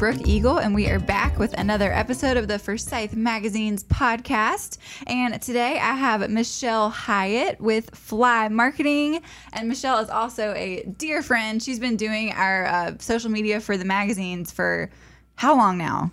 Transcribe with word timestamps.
Brooke 0.00 0.26
Eagle, 0.26 0.56
and 0.58 0.74
we 0.74 0.88
are 0.88 0.98
back 0.98 1.38
with 1.38 1.52
another 1.58 1.92
episode 1.92 2.38
of 2.38 2.48
the 2.48 2.58
Forsyth 2.58 3.14
Magazine's 3.14 3.84
podcast. 3.84 4.78
And 5.06 5.40
today 5.42 5.72
I 5.78 5.92
have 5.94 6.28
Michelle 6.30 6.88
Hyatt 6.88 7.60
with 7.60 7.94
Flhy 7.94 8.48
Marketing. 8.48 9.20
And 9.52 9.68
Michelle 9.68 9.98
is 9.98 10.08
also 10.08 10.54
a 10.54 10.84
dear 10.96 11.22
friend. 11.22 11.62
She's 11.62 11.78
been 11.78 11.96
doing 11.96 12.32
our 12.32 12.64
uh, 12.64 12.92
social 12.98 13.30
media 13.30 13.60
for 13.60 13.76
the 13.76 13.84
magazines 13.84 14.50
for 14.50 14.88
how 15.36 15.54
long 15.54 15.76
now? 15.76 16.10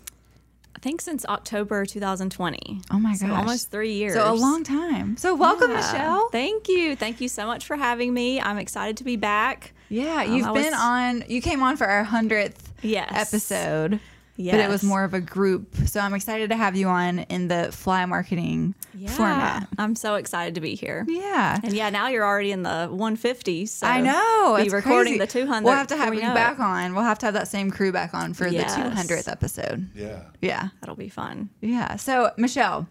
I 0.76 0.80
think 0.80 1.00
since 1.00 1.26
October 1.26 1.86
2020. 1.86 2.82
Oh 2.92 3.00
my 3.00 3.14
So 3.14 3.28
gosh. 3.28 3.38
almost 3.38 3.72
three 3.72 3.94
years. 3.94 4.16
So 4.16 4.30
a 4.30 4.36
long 4.36 4.66
time. 4.66 5.16
So 5.16 5.34
welcome, 5.34 5.72
Yeah. 5.72 5.78
Michelle. 5.78 6.30
Thank 6.30 6.68
you. 6.68 6.98
Thank 6.98 7.22
you 7.22 7.30
so 7.30 7.48
much 7.48 7.66
for 7.66 7.78
having 7.78 8.14
me. 8.14 8.42
I'm 8.42 8.58
excited 8.58 8.98
to 8.98 9.06
be 9.06 9.16
back. 9.16 9.72
Yeah, 9.90 10.24
Um, 10.24 10.36
you've 10.36 10.46
I 10.48 10.52
been 10.54 10.72
was- 10.72 10.74
on. 10.82 11.24
You 11.30 11.42
came 11.42 11.64
on 11.64 11.78
for 11.78 11.88
our 11.88 12.04
hundredth 12.04 12.67
Yes. 12.82 13.12
episode, 13.12 14.00
but 14.38 14.56
it 14.56 14.70
was 14.70 14.84
more 14.84 15.04
of 15.04 15.14
a 15.16 15.20
group. 15.22 15.76
So 15.88 16.00
I'm 16.00 16.14
excited 16.14 16.50
to 16.52 16.56
have 16.56 16.76
you 16.76 16.88
on 16.88 17.20
in 17.20 17.48
the 17.48 17.70
Flhy 17.72 18.06
Marketing 18.06 18.76
Yeah. 18.94 19.10
format. 19.10 19.68
I'm 19.80 19.96
so 19.96 20.16
excited 20.16 20.56
to 20.56 20.62
be 20.62 20.76
here. 20.76 21.06
Yeah. 21.08 21.60
And 21.64 21.74
yeah, 21.74 21.90
now 21.90 22.08
you're 22.10 22.24
already 22.26 22.52
in 22.52 22.62
the 22.64 22.88
150s. 22.92 23.70
So 23.70 23.88
I 23.88 24.02
know. 24.02 24.56
Be 24.58 24.64
It's 24.64 24.74
recording 24.74 25.14
crazy. 25.18 25.20
the 25.20 25.28
200. 25.46 25.66
We'll 25.66 25.74
have 25.76 25.88
to 25.88 25.98
have 25.98 26.14
you 26.14 26.22
know 26.22 26.34
back 26.36 26.60
it. 26.60 26.62
on. 26.62 26.94
We'll 26.94 27.04
have 27.04 27.18
to 27.20 27.26
have 27.26 27.34
that 27.34 27.48
same 27.48 27.72
crew 27.72 27.92
back 27.92 28.14
on 28.14 28.34
for 28.36 28.48
Yes. 28.48 28.76
the 28.76 28.82
200th 28.84 29.28
episode. 29.32 29.90
Yeah. 29.96 30.22
Yeah. 30.42 30.70
That'll 30.82 30.96
be 30.96 31.10
fun. 31.10 31.50
Yeah. 31.62 31.96
So, 31.96 32.32
Michelle, 32.38 32.88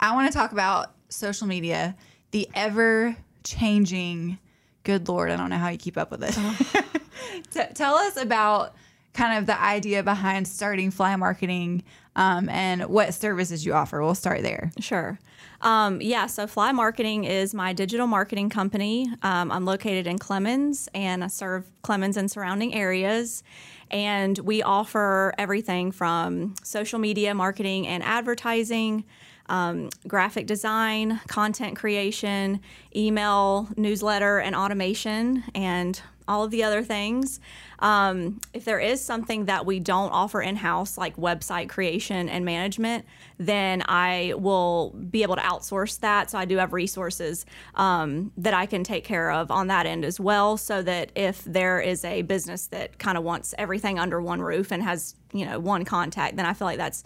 I 0.00 0.14
want 0.14 0.32
to 0.32 0.36
talk 0.38 0.52
about 0.52 0.92
social 1.10 1.46
media, 1.46 1.94
the 2.30 2.48
ever 2.54 3.16
changing, 3.44 4.38
good 4.84 5.08
Lord, 5.08 5.30
I 5.30 5.36
don't 5.36 5.50
know 5.50 5.58
how 5.58 5.68
you 5.68 5.78
keep 5.78 5.96
up 5.98 6.10
with 6.10 6.22
it. 6.24 6.34
Oh. 6.38 6.82
T- 7.52 7.72
tell 7.74 7.94
us 7.96 8.16
about 8.16 8.74
kind 9.16 9.38
of 9.38 9.46
the 9.46 9.60
idea 9.60 10.02
behind 10.02 10.46
starting 10.46 10.90
Flhy 10.90 11.16
Marketing 11.16 11.82
um, 12.14 12.48
and 12.48 12.84
what 12.86 13.14
services 13.14 13.64
you 13.64 13.72
offer. 13.72 14.02
We'll 14.02 14.14
start 14.14 14.42
there. 14.42 14.70
Sure. 14.78 15.18
Um, 15.62 16.02
yeah, 16.02 16.26
so 16.26 16.46
Flhy 16.46 16.72
Marketing 16.72 17.24
is 17.24 17.54
my 17.54 17.72
digital 17.72 18.06
marketing 18.06 18.50
company. 18.50 19.10
Um, 19.22 19.50
I'm 19.50 19.64
located 19.64 20.06
in 20.06 20.18
Clemmons 20.18 20.88
and 20.94 21.24
I 21.24 21.28
serve 21.28 21.70
Clemmons 21.82 22.16
and 22.16 22.30
surrounding 22.30 22.74
areas. 22.74 23.42
And 23.90 24.38
we 24.38 24.62
offer 24.62 25.32
everything 25.38 25.92
from 25.92 26.54
social 26.62 26.98
media 26.98 27.34
marketing 27.34 27.86
and 27.86 28.02
advertising, 28.02 29.04
um, 29.48 29.88
graphic 30.06 30.46
design, 30.46 31.20
content 31.28 31.76
creation, 31.76 32.60
email, 32.94 33.68
newsletter, 33.76 34.38
and 34.38 34.56
automation, 34.56 35.44
and 35.54 36.02
all 36.28 36.44
of 36.44 36.50
the 36.50 36.62
other 36.64 36.82
things. 36.82 37.40
Um, 37.78 38.40
if 38.54 38.64
there 38.64 38.80
is 38.80 39.04
something 39.04 39.46
that 39.46 39.66
we 39.66 39.80
don't 39.80 40.10
offer 40.10 40.40
in 40.40 40.56
house, 40.56 40.96
like 40.96 41.16
website 41.16 41.68
creation 41.68 42.28
and 42.28 42.44
management, 42.44 43.04
then 43.38 43.82
I 43.86 44.34
will 44.36 44.90
be 44.90 45.22
able 45.22 45.36
to 45.36 45.42
outsource 45.42 46.00
that. 46.00 46.30
So 46.30 46.38
I 46.38 46.46
do 46.46 46.56
have 46.56 46.72
resources 46.72 47.44
um, 47.74 48.32
that 48.38 48.54
I 48.54 48.66
can 48.66 48.82
take 48.82 49.04
care 49.04 49.30
of 49.30 49.50
on 49.50 49.66
that 49.66 49.86
end 49.86 50.04
as 50.04 50.18
well. 50.18 50.56
So 50.56 50.82
that 50.82 51.12
if 51.14 51.44
there 51.44 51.80
is 51.80 52.04
a 52.04 52.22
business 52.22 52.66
that 52.68 52.98
kind 52.98 53.18
of 53.18 53.24
wants 53.24 53.54
everything 53.58 53.98
under 53.98 54.20
one 54.20 54.40
roof 54.40 54.72
and 54.72 54.82
has 54.82 55.14
you 55.32 55.44
know 55.44 55.58
one 55.58 55.84
contact, 55.84 56.36
then 56.36 56.46
I 56.46 56.54
feel 56.54 56.66
like 56.66 56.78
that's 56.78 57.04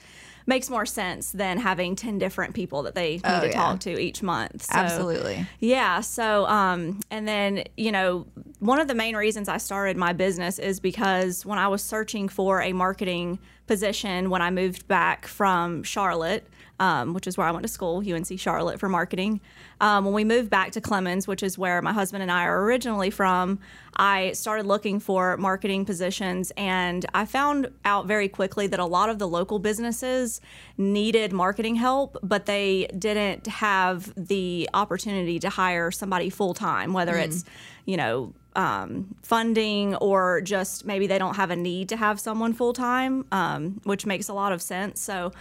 makes 0.51 0.69
more 0.69 0.85
sense 0.85 1.31
than 1.33 1.57
having 1.57 1.97
10 1.97 2.19
different 2.19 2.55
people 2.55 2.83
that 2.83 2.95
they 2.95 3.13
need 3.13 3.23
Oh, 3.25 3.41
to 3.41 3.47
yeah. 3.47 3.53
talk 3.55 3.81
to 3.81 3.99
each 3.99 4.23
month. 4.23 4.65
So, 4.65 4.75
Absolutely. 4.75 5.47
yeah. 5.61 6.01
So, 6.03 6.45
um, 6.47 7.01
and 7.11 7.27
then, 7.27 7.65
you 7.79 7.91
know, 7.93 8.27
one 8.59 8.79
of 8.81 8.89
the 8.89 8.95
main 8.95 9.17
reasons 9.17 9.49
I 9.49 9.57
started 9.57 9.97
my 9.97 10.13
business 10.13 10.59
is 10.59 10.81
because 10.81 11.47
when 11.47 11.59
I 11.59 11.69
was 11.69 11.83
searching 11.83 12.29
for 12.29 12.61
a 12.61 12.73
marketing 12.75 13.39
position 13.71 14.31
when 14.31 14.43
I 14.43 14.51
moved 14.51 14.89
back 14.89 15.29
from 15.29 15.85
Charlotte, 15.85 16.45
um, 16.81 17.15
which 17.15 17.29
is 17.29 17.39
where 17.39 17.47
I 17.47 17.53
went 17.53 17.63
to 17.63 17.69
school, 17.69 17.99
UNC 17.99 18.37
Charlotte 18.37 18.81
for 18.81 18.89
marketing. 18.89 19.41
Um, 19.81 20.05
when 20.05 20.13
we 20.13 20.25
moved 20.25 20.51
back 20.51 20.73
to 20.73 20.81
Clemmons, 20.81 21.29
which 21.29 21.45
is 21.45 21.57
where 21.57 21.81
my 21.81 21.93
husband 21.93 22.21
and 22.21 22.33
I 22.33 22.47
are 22.47 22.65
originally 22.65 23.11
from, 23.11 23.61
I 23.95 24.33
started 24.33 24.67
looking 24.67 24.99
for 24.99 25.37
marketing 25.37 25.85
positions 25.85 26.51
and 26.57 27.07
I 27.15 27.27
found 27.27 27.69
out 27.85 28.07
very 28.07 28.29
quickly 28.29 28.67
that 28.67 28.81
a 28.81 28.87
lot 28.87 29.09
of 29.09 29.21
the 29.21 29.29
local 29.29 29.61
businesses 29.61 30.41
needed 30.77 31.33
marketing 31.33 31.77
help, 31.77 32.19
but 32.25 32.47
they 32.47 32.89
didn't 32.99 33.47
have 33.47 34.13
the 34.17 34.69
opportunity 34.75 35.39
to 35.39 35.49
hire 35.49 35.93
somebody 35.93 36.29
full 36.29 36.55
time, 36.55 36.93
whether 36.93 37.15
it's, 37.17 37.45
you 37.85 37.97
know, 37.97 38.35
um, 38.57 39.15
funding 39.23 39.95
or 39.97 40.41
just 40.41 40.85
maybe 40.85 41.07
they 41.07 41.19
don't 41.19 41.37
have 41.37 41.51
a 41.51 41.57
need 41.57 41.89
to 41.91 41.97
have 41.97 42.19
someone 42.19 42.53
full 42.53 42.73
time, 42.73 43.25
um, 43.33 43.81
which 43.85 44.07
makes 44.07 44.29
a 44.29 44.35
lot 44.35 44.53
of 44.53 44.61
sense. 44.61 45.01
So, 45.01 45.33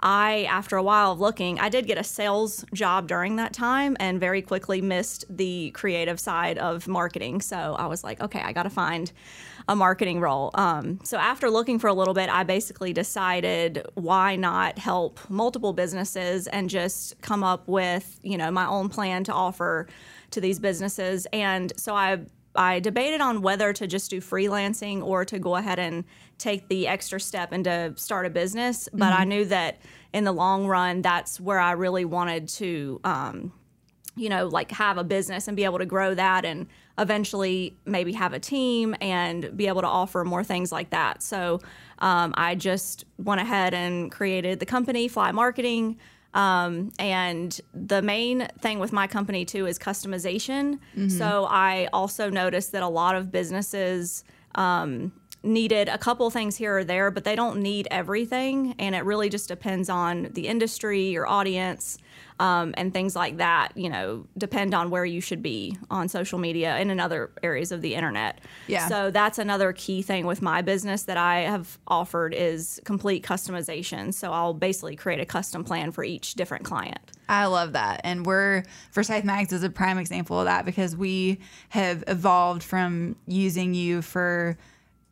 I, 0.00 0.44
after 0.44 0.76
a 0.76 0.82
while 0.82 1.12
of 1.12 1.20
looking, 1.20 1.58
I 1.58 1.68
did 1.68 1.86
get 1.86 1.96
a 1.98 2.04
sales 2.04 2.64
job 2.74 3.08
during 3.08 3.36
that 3.36 3.52
time 3.52 3.96
and 3.98 4.20
very 4.20 4.42
quickly 4.42 4.82
missed 4.82 5.24
the 5.30 5.70
creative 5.70 6.20
side 6.20 6.58
of 6.58 6.86
marketing. 6.86 7.40
So 7.40 7.74
I 7.78 7.86
was 7.86 8.04
like, 8.04 8.20
okay, 8.20 8.40
I 8.40 8.52
got 8.52 8.64
to 8.64 8.70
find 8.70 9.10
a 9.68 9.74
marketing 9.74 10.20
role. 10.20 10.50
Um, 10.54 11.00
so 11.02 11.16
after 11.16 11.50
looking 11.50 11.78
for 11.78 11.88
a 11.88 11.94
little 11.94 12.14
bit, 12.14 12.28
I 12.28 12.44
basically 12.44 12.92
decided 12.92 13.84
why 13.94 14.36
not 14.36 14.78
help 14.78 15.18
multiple 15.30 15.72
businesses 15.72 16.46
and 16.46 16.68
just 16.68 17.20
come 17.22 17.42
up 17.42 17.66
with, 17.66 18.20
you 18.22 18.36
know, 18.36 18.50
my 18.50 18.66
own 18.66 18.88
plan 18.88 19.24
to 19.24 19.32
offer 19.32 19.86
to 20.30 20.40
these 20.40 20.58
businesses. 20.58 21.26
And 21.32 21.72
so 21.76 21.94
I 21.94 22.20
I 22.56 22.80
debated 22.80 23.20
on 23.20 23.42
whether 23.42 23.72
to 23.72 23.86
just 23.86 24.10
do 24.10 24.20
freelancing 24.20 25.02
or 25.02 25.24
to 25.24 25.38
go 25.38 25.56
ahead 25.56 25.78
and 25.78 26.04
take 26.38 26.68
the 26.68 26.88
extra 26.88 27.20
step 27.20 27.52
and 27.52 27.64
to 27.64 27.94
start 27.96 28.26
a 28.26 28.30
business. 28.30 28.88
But 28.92 29.12
I 29.12 29.24
knew 29.24 29.44
that 29.46 29.78
in 30.12 30.24
the 30.24 30.32
long 30.32 30.66
run, 30.66 31.02
that's 31.02 31.40
where 31.40 31.58
I 31.58 31.72
really 31.72 32.04
wanted 32.04 32.48
to, 32.48 33.00
um, 33.04 33.52
you 34.16 34.28
know, 34.28 34.46
like 34.48 34.70
have 34.72 34.98
a 34.98 35.04
business 35.04 35.48
and 35.48 35.56
be 35.56 35.64
able 35.64 35.78
to 35.78 35.86
grow 35.86 36.14
that 36.14 36.44
and 36.44 36.66
eventually 36.98 37.76
maybe 37.84 38.12
have 38.12 38.32
a 38.32 38.38
team 38.38 38.94
and 39.00 39.54
be 39.56 39.68
able 39.68 39.82
to 39.82 39.86
offer 39.86 40.24
more 40.24 40.42
things 40.42 40.72
like 40.72 40.90
that. 40.90 41.22
So 41.22 41.60
um, 41.98 42.32
I 42.36 42.54
just 42.54 43.04
went 43.18 43.40
ahead 43.40 43.74
and 43.74 44.10
created 44.10 44.60
the 44.60 44.66
company, 44.66 45.08
Flhy 45.08 45.32
Marketing. 45.32 45.98
Um, 46.36 46.92
and 46.98 47.58
the 47.72 48.02
main 48.02 48.46
thing 48.60 48.78
with 48.78 48.92
my 48.92 49.06
company 49.06 49.44
too 49.44 49.66
is 49.66 49.78
customization. 49.78 50.78
So 51.08 51.46
I 51.48 51.88
also 51.92 52.24
noticed 52.30 52.72
that 52.72 52.82
a 52.82 52.88
lot 52.88 53.14
of 53.16 53.30
businesses 53.30 54.22
um, 54.54 55.12
needed 55.46 55.88
a 55.88 55.98
couple 55.98 56.28
things 56.30 56.56
here 56.56 56.78
or 56.78 56.84
there, 56.84 57.10
but 57.10 57.24
they 57.24 57.36
don't 57.36 57.60
need 57.60 57.88
everything. 57.90 58.74
And 58.78 58.94
it 58.94 59.04
really 59.04 59.28
just 59.28 59.48
depends 59.48 59.88
on 59.88 60.30
the 60.32 60.48
industry, 60.48 61.08
your 61.08 61.26
audience, 61.26 61.98
um, 62.38 62.74
and 62.76 62.92
things 62.92 63.16
like 63.16 63.38
that. 63.38 63.76
You 63.76 63.88
know, 63.88 64.26
depend 64.36 64.74
on 64.74 64.90
where 64.90 65.04
you 65.04 65.20
should 65.20 65.42
be 65.42 65.78
on 65.90 66.08
social 66.08 66.38
media 66.38 66.74
and 66.74 66.90
in 66.90 67.00
other 67.00 67.30
areas 67.42 67.72
of 67.72 67.80
the 67.80 67.94
internet. 67.94 68.40
Yeah. 68.66 68.88
So 68.88 69.10
that's 69.10 69.38
another 69.38 69.72
key 69.72 70.02
thing 70.02 70.26
with 70.26 70.42
my 70.42 70.62
business 70.62 71.04
that 71.04 71.16
I 71.16 71.40
have 71.40 71.78
offered 71.86 72.34
is 72.34 72.80
complete 72.84 73.24
customization. 73.24 74.12
So 74.12 74.32
I'll 74.32 74.54
basically 74.54 74.96
create 74.96 75.20
a 75.20 75.26
custom 75.26 75.64
plan 75.64 75.92
for 75.92 76.04
each 76.04 76.34
different 76.34 76.64
client. 76.64 77.12
I 77.28 77.46
love 77.46 77.72
that. 77.72 78.00
And 78.04 78.24
we're, 78.24 78.64
Forsyth 78.90 79.24
Mags 79.24 79.52
is 79.52 79.62
a 79.62 79.70
prime 79.70 79.98
example 79.98 80.38
of 80.38 80.46
that 80.46 80.64
because 80.64 80.96
we 80.96 81.40
have 81.70 82.04
evolved 82.06 82.62
from 82.62 83.16
using 83.26 83.74
you 83.74 84.02
for 84.02 84.56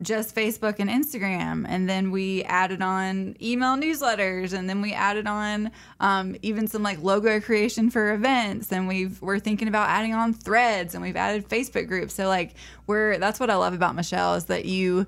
just 0.03 0.34
Facebook 0.34 0.77
and 0.78 0.91
Instagram. 0.91 1.64
And 1.69 1.88
then 1.88 2.11
we 2.11 2.43
added 2.44 2.82
on 2.82 3.37
email 3.41 3.76
newsletters. 3.76 4.52
And 4.52 4.69
then 4.69 4.82
we 4.82 4.93
added 4.93 5.26
on 5.26 5.70
um, 6.00 6.37
even 6.43 6.67
some 6.67 6.82
like 6.82 7.02
logo 7.02 7.41
creation 7.41 7.91
for 7.91 8.12
events. 8.12 8.73
And 8.73 8.88
we've, 8.88 9.20
we're 9.23 9.38
thinking 9.38 9.69
about 9.69 9.88
adding 9.88 10.14
on 10.14 10.32
threads 10.32 10.94
and 10.94 11.02
we've 11.02 11.17
added 11.17 11.49
Facebook 11.49 11.87
groups. 11.88 12.14
So, 12.14 12.29
like, 12.29 12.55
we're, 12.87 13.19
that's 13.19 13.41
what 13.41 13.50
I 13.50 13.56
love 13.56 13.73
about 13.73 13.94
Michelle 13.94 14.35
is 14.35 14.46
that 14.46 14.64
you, 14.64 15.06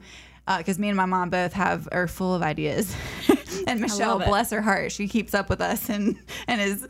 because 0.59 0.79
me 0.79 0.89
and 0.89 0.97
my 0.97 1.07
mom 1.07 1.31
both 1.31 1.53
have 1.53 1.89
are 1.91 2.07
full 2.07 2.35
of 2.35 2.43
ideas, 2.43 2.95
and 3.67 3.81
Michelle, 3.81 4.19
bless 4.19 4.51
her 4.51 4.63
heart, 4.63 4.93
she 4.93 5.09
keeps 5.09 5.35
up 5.35 5.49
with 5.49 5.61
us 5.61 5.89
and 5.89 6.17
and 6.47 6.61
is 6.61 6.87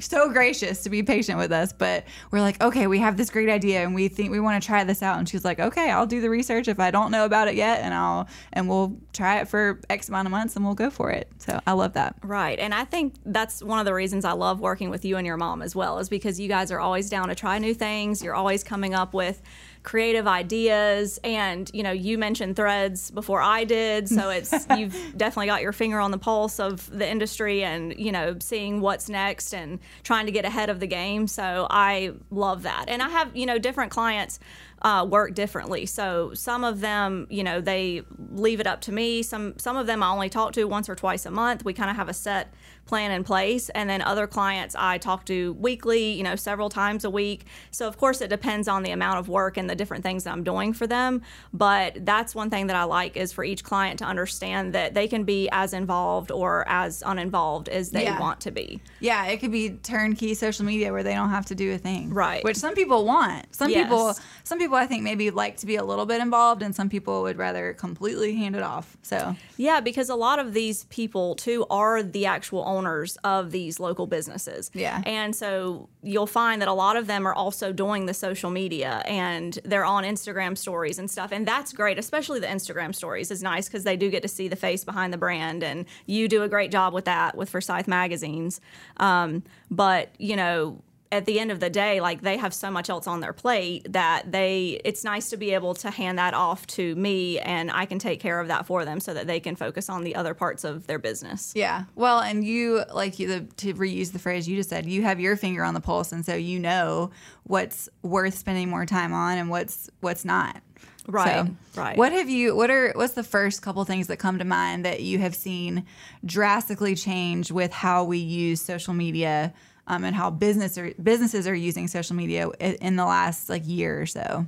so 0.00 0.30
gracious 0.30 0.82
to 0.82 0.90
be 0.90 1.02
patient 1.02 1.38
with 1.38 1.52
us. 1.52 1.72
But 1.72 2.04
we're 2.30 2.40
like, 2.40 2.60
okay, 2.62 2.86
we 2.86 2.98
have 2.98 3.16
this 3.16 3.30
great 3.30 3.48
idea, 3.48 3.82
and 3.82 3.94
we 3.94 4.08
think 4.08 4.30
we 4.30 4.40
want 4.40 4.62
to 4.62 4.66
try 4.66 4.84
this 4.84 5.02
out. 5.02 5.18
And 5.18 5.28
she's 5.28 5.44
like, 5.44 5.58
okay, 5.60 5.90
I'll 5.90 6.06
do 6.06 6.20
the 6.20 6.30
research 6.30 6.68
if 6.68 6.78
I 6.80 6.90
don't 6.90 7.10
know 7.10 7.24
about 7.24 7.48
it 7.48 7.54
yet, 7.54 7.80
and 7.80 7.94
I'll 7.94 8.28
and 8.52 8.68
we'll 8.68 8.96
try 9.12 9.40
it 9.40 9.48
for 9.48 9.80
X 9.90 10.08
amount 10.08 10.26
of 10.26 10.32
months, 10.32 10.56
and 10.56 10.64
we'll 10.64 10.74
go 10.74 10.90
for 10.90 11.10
it. 11.10 11.30
So 11.38 11.60
I 11.66 11.72
love 11.72 11.94
that. 11.94 12.16
Right. 12.22 12.58
And 12.58 12.74
I 12.74 12.84
think 12.84 13.14
that's 13.24 13.62
one 13.62 13.78
of 13.78 13.84
the 13.84 13.94
reasons 13.94 14.24
I 14.24 14.32
love 14.32 14.60
working 14.60 14.90
with 14.90 15.04
you 15.04 15.16
and 15.16 15.26
your 15.26 15.36
mom 15.36 15.62
as 15.62 15.74
well, 15.74 15.98
is 15.98 16.08
because 16.08 16.38
you 16.38 16.48
guys 16.48 16.70
are 16.70 16.80
always 16.80 17.08
down 17.08 17.28
to 17.28 17.34
try 17.34 17.58
new 17.58 17.74
things. 17.74 18.22
You're 18.22 18.34
always 18.34 18.62
coming 18.62 18.94
up 18.94 19.14
with 19.14 19.42
creative 19.88 20.26
ideas. 20.26 21.18
And, 21.24 21.70
you 21.72 21.82
know, 21.82 21.92
you 21.92 22.18
mentioned 22.18 22.56
threads 22.56 23.10
before 23.10 23.40
I 23.40 23.64
did. 23.64 24.06
So 24.06 24.28
it's, 24.38 24.52
you've 24.76 24.94
definitely 25.16 25.46
got 25.46 25.62
your 25.62 25.72
finger 25.72 25.98
on 25.98 26.10
the 26.10 26.18
pulse 26.18 26.60
of 26.60 26.90
the 26.90 27.08
industry 27.08 27.64
and, 27.64 27.98
you 27.98 28.12
know, 28.12 28.36
seeing 28.38 28.82
what's 28.82 29.08
next 29.08 29.54
and 29.54 29.78
trying 30.02 30.26
to 30.26 30.32
get 30.32 30.44
ahead 30.44 30.68
of 30.68 30.78
the 30.78 30.86
game. 30.86 31.26
So 31.26 31.66
I 31.70 32.12
love 32.30 32.64
that. 32.64 32.84
And 32.88 33.00
I 33.00 33.08
have, 33.08 33.34
you 33.34 33.46
know, 33.46 33.58
different 33.58 33.90
clients 33.90 34.38
uh, 34.82 35.06
work 35.08 35.34
differently. 35.34 35.86
So 35.86 36.34
some 36.34 36.64
of 36.64 36.80
them, 36.80 37.26
you 37.30 37.42
know, 37.42 37.62
they 37.62 38.02
leave 38.30 38.60
it 38.60 38.66
up 38.66 38.82
to 38.82 38.92
me. 38.92 39.22
Some 39.22 39.58
some 39.58 39.76
of 39.76 39.86
them 39.86 40.02
I 40.02 40.10
only 40.10 40.28
talk 40.28 40.52
to 40.52 40.64
once 40.64 40.88
or 40.88 40.94
twice 40.94 41.26
a 41.26 41.30
month. 41.30 41.64
We 41.64 41.72
kind 41.72 41.90
of 41.90 41.96
have 41.96 42.08
a 42.08 42.14
set 42.14 42.52
plan 42.88 43.12
in 43.12 43.22
place. 43.22 43.68
And 43.70 43.88
then 43.88 44.02
other 44.02 44.26
clients 44.26 44.74
I 44.76 44.98
talk 44.98 45.24
to 45.26 45.52
weekly, 45.54 46.12
you 46.12 46.22
know, 46.24 46.34
several 46.34 46.68
times 46.70 47.04
a 47.04 47.10
week. 47.10 47.44
So, 47.70 47.86
of 47.86 47.98
course, 47.98 48.20
it 48.20 48.28
depends 48.28 48.66
on 48.66 48.82
the 48.82 48.90
amount 48.90 49.18
of 49.18 49.28
work 49.28 49.56
and 49.56 49.70
the 49.70 49.76
different 49.76 50.02
things 50.02 50.24
that 50.24 50.32
I'm 50.32 50.42
doing 50.42 50.72
for 50.72 50.86
them. 50.86 51.22
But 51.52 52.04
that's 52.04 52.34
one 52.34 52.50
thing 52.50 52.66
that 52.68 52.76
I 52.76 52.84
like 52.84 53.16
is 53.16 53.32
for 53.32 53.44
each 53.44 53.62
client 53.62 53.98
to 54.00 54.04
understand 54.06 54.72
that 54.72 54.94
they 54.94 55.06
can 55.06 55.22
be 55.24 55.48
as 55.52 55.72
involved 55.72 56.32
or 56.32 56.66
as 56.68 57.02
uninvolved 57.06 57.68
as 57.68 57.90
they 57.90 58.04
Yeah. 58.04 58.18
want 58.18 58.40
to 58.40 58.50
be. 58.50 58.80
Yeah, 59.00 59.26
it 59.26 59.36
could 59.38 59.52
be 59.52 59.70
turnkey 59.70 60.34
social 60.34 60.64
media 60.64 60.90
where 60.90 61.02
they 61.02 61.14
don't 61.14 61.30
have 61.30 61.46
to 61.46 61.54
do 61.54 61.72
a 61.74 61.78
thing. 61.78 62.12
Right. 62.12 62.42
Which 62.42 62.56
some 62.56 62.74
people 62.74 63.04
want. 63.04 63.54
Some 63.54 63.70
Yes. 63.70 63.84
people 63.84 64.14
some 64.44 64.58
people 64.58 64.76
I 64.76 64.86
think 64.86 65.02
maybe 65.02 65.30
like 65.30 65.58
to 65.58 65.66
be 65.66 65.76
a 65.76 65.84
little 65.84 66.06
bit 66.06 66.22
involved 66.22 66.62
and 66.62 66.74
some 66.74 66.88
people 66.88 67.20
would 67.22 67.36
rather 67.36 67.74
completely 67.74 68.34
hand 68.34 68.56
it 68.56 68.62
off. 68.62 68.96
So 69.02 69.36
Yeah, 69.58 69.80
because 69.80 70.08
a 70.08 70.14
lot 70.14 70.38
of 70.38 70.54
these 70.54 70.84
people 70.84 71.34
too 71.34 71.66
are 71.68 72.02
the 72.02 72.24
actual 72.26 72.62
owners 72.78 73.18
of 73.24 73.50
these 73.50 73.80
local 73.80 74.06
businesses. 74.06 74.70
Yeah. 74.72 75.02
And 75.04 75.34
so 75.34 75.88
you'll 76.02 76.26
find 76.26 76.62
that 76.62 76.68
a 76.68 76.72
lot 76.72 76.96
of 76.96 77.06
them 77.06 77.26
are 77.26 77.34
also 77.34 77.72
doing 77.72 78.06
the 78.06 78.14
social 78.14 78.50
media 78.50 79.02
and 79.06 79.58
they're 79.64 79.84
on 79.84 80.04
Instagram 80.04 80.56
stories 80.56 80.98
and 80.98 81.10
stuff. 81.10 81.32
And 81.32 81.46
that's 81.46 81.72
great, 81.72 81.98
especially 81.98 82.40
the 82.40 82.46
Instagram 82.46 82.94
stories 82.94 83.30
is 83.30 83.42
nice 83.42 83.68
because 83.68 83.84
they 83.84 83.96
do 83.96 84.10
get 84.10 84.22
to 84.22 84.28
see 84.28 84.48
the 84.48 84.56
face 84.56 84.84
behind 84.84 85.12
the 85.12 85.18
brand. 85.18 85.62
And 85.62 85.86
you 86.06 86.28
do 86.28 86.42
a 86.42 86.48
great 86.48 86.70
job 86.70 86.94
with 86.94 87.06
that 87.06 87.36
with 87.36 87.50
Forsyth 87.50 87.88
magazines. 87.88 88.60
Um, 88.98 89.42
but, 89.70 90.10
you 90.18 90.36
know, 90.36 90.82
at 91.10 91.24
the 91.24 91.40
end 91.40 91.50
of 91.50 91.58
the 91.60 91.70
day, 91.70 92.00
like 92.00 92.20
they 92.20 92.36
have 92.36 92.52
so 92.52 92.70
much 92.70 92.90
else 92.90 93.06
on 93.06 93.20
their 93.20 93.32
plate 93.32 93.92
that 93.92 94.30
they, 94.30 94.80
it's 94.84 95.04
nice 95.04 95.30
to 95.30 95.36
be 95.36 95.52
able 95.54 95.74
to 95.74 95.90
hand 95.90 96.18
that 96.18 96.34
off 96.34 96.66
to 96.66 96.94
me 96.96 97.38
and 97.40 97.70
I 97.70 97.86
can 97.86 97.98
take 97.98 98.20
care 98.20 98.40
of 98.40 98.48
that 98.48 98.66
for 98.66 98.84
them 98.84 99.00
so 99.00 99.14
that 99.14 99.26
they 99.26 99.40
can 99.40 99.56
focus 99.56 99.88
on 99.88 100.04
the 100.04 100.14
other 100.14 100.34
parts 100.34 100.64
of 100.64 100.86
their 100.86 100.98
business. 100.98 101.52
yeah. 101.56 101.84
Well, 101.94 102.20
and 102.20 102.44
you 102.44 102.82
like 102.92 103.18
you 103.18 103.28
the, 103.28 103.40
to 103.56 103.74
reuse 103.74 104.12
the 104.12 104.18
phrase 104.18 104.46
you 104.48 104.56
just 104.56 104.68
said, 104.68 104.86
you 104.86 105.02
have 105.02 105.18
your 105.18 105.36
finger 105.36 105.64
on 105.64 105.74
the 105.74 105.80
pulse 105.80 106.12
and 106.12 106.24
so 106.24 106.34
you 106.34 106.58
know 106.58 107.10
what's 107.44 107.88
worth 108.02 108.34
spending 108.34 108.68
more 108.68 108.84
time 108.84 109.12
on 109.12 109.38
and 109.38 109.48
what's 109.48 109.88
what's 110.00 110.24
not. 110.24 110.62
Right, 111.06 111.46
So, 111.46 111.80
right. 111.80 111.96
What 111.96 112.12
have 112.12 112.28
you? 112.28 112.54
What 112.54 112.70
are? 112.70 112.92
What's 112.94 113.14
the 113.14 113.22
first 113.22 113.62
couple 113.62 113.82
things 113.86 114.08
that 114.08 114.18
come 114.18 114.38
to 114.38 114.44
mind 114.44 114.84
that 114.84 115.00
you 115.00 115.18
have 115.20 115.34
seen 115.34 115.86
drastically 116.22 116.94
change 116.94 117.50
with 117.50 117.72
how 117.72 118.04
we 118.04 118.18
use 118.18 118.60
social 118.60 118.92
media 118.92 119.54
um, 119.88 120.04
and 120.04 120.14
how 120.14 120.30
business 120.30 120.78
businesses 121.02 121.48
are 121.48 121.54
using 121.54 121.88
social 121.88 122.14
media 122.14 122.48
in 122.60 122.96
the 122.96 123.04
last 123.04 123.48
like 123.48 123.66
year 123.66 124.00
or 124.00 124.06
so? 124.06 124.46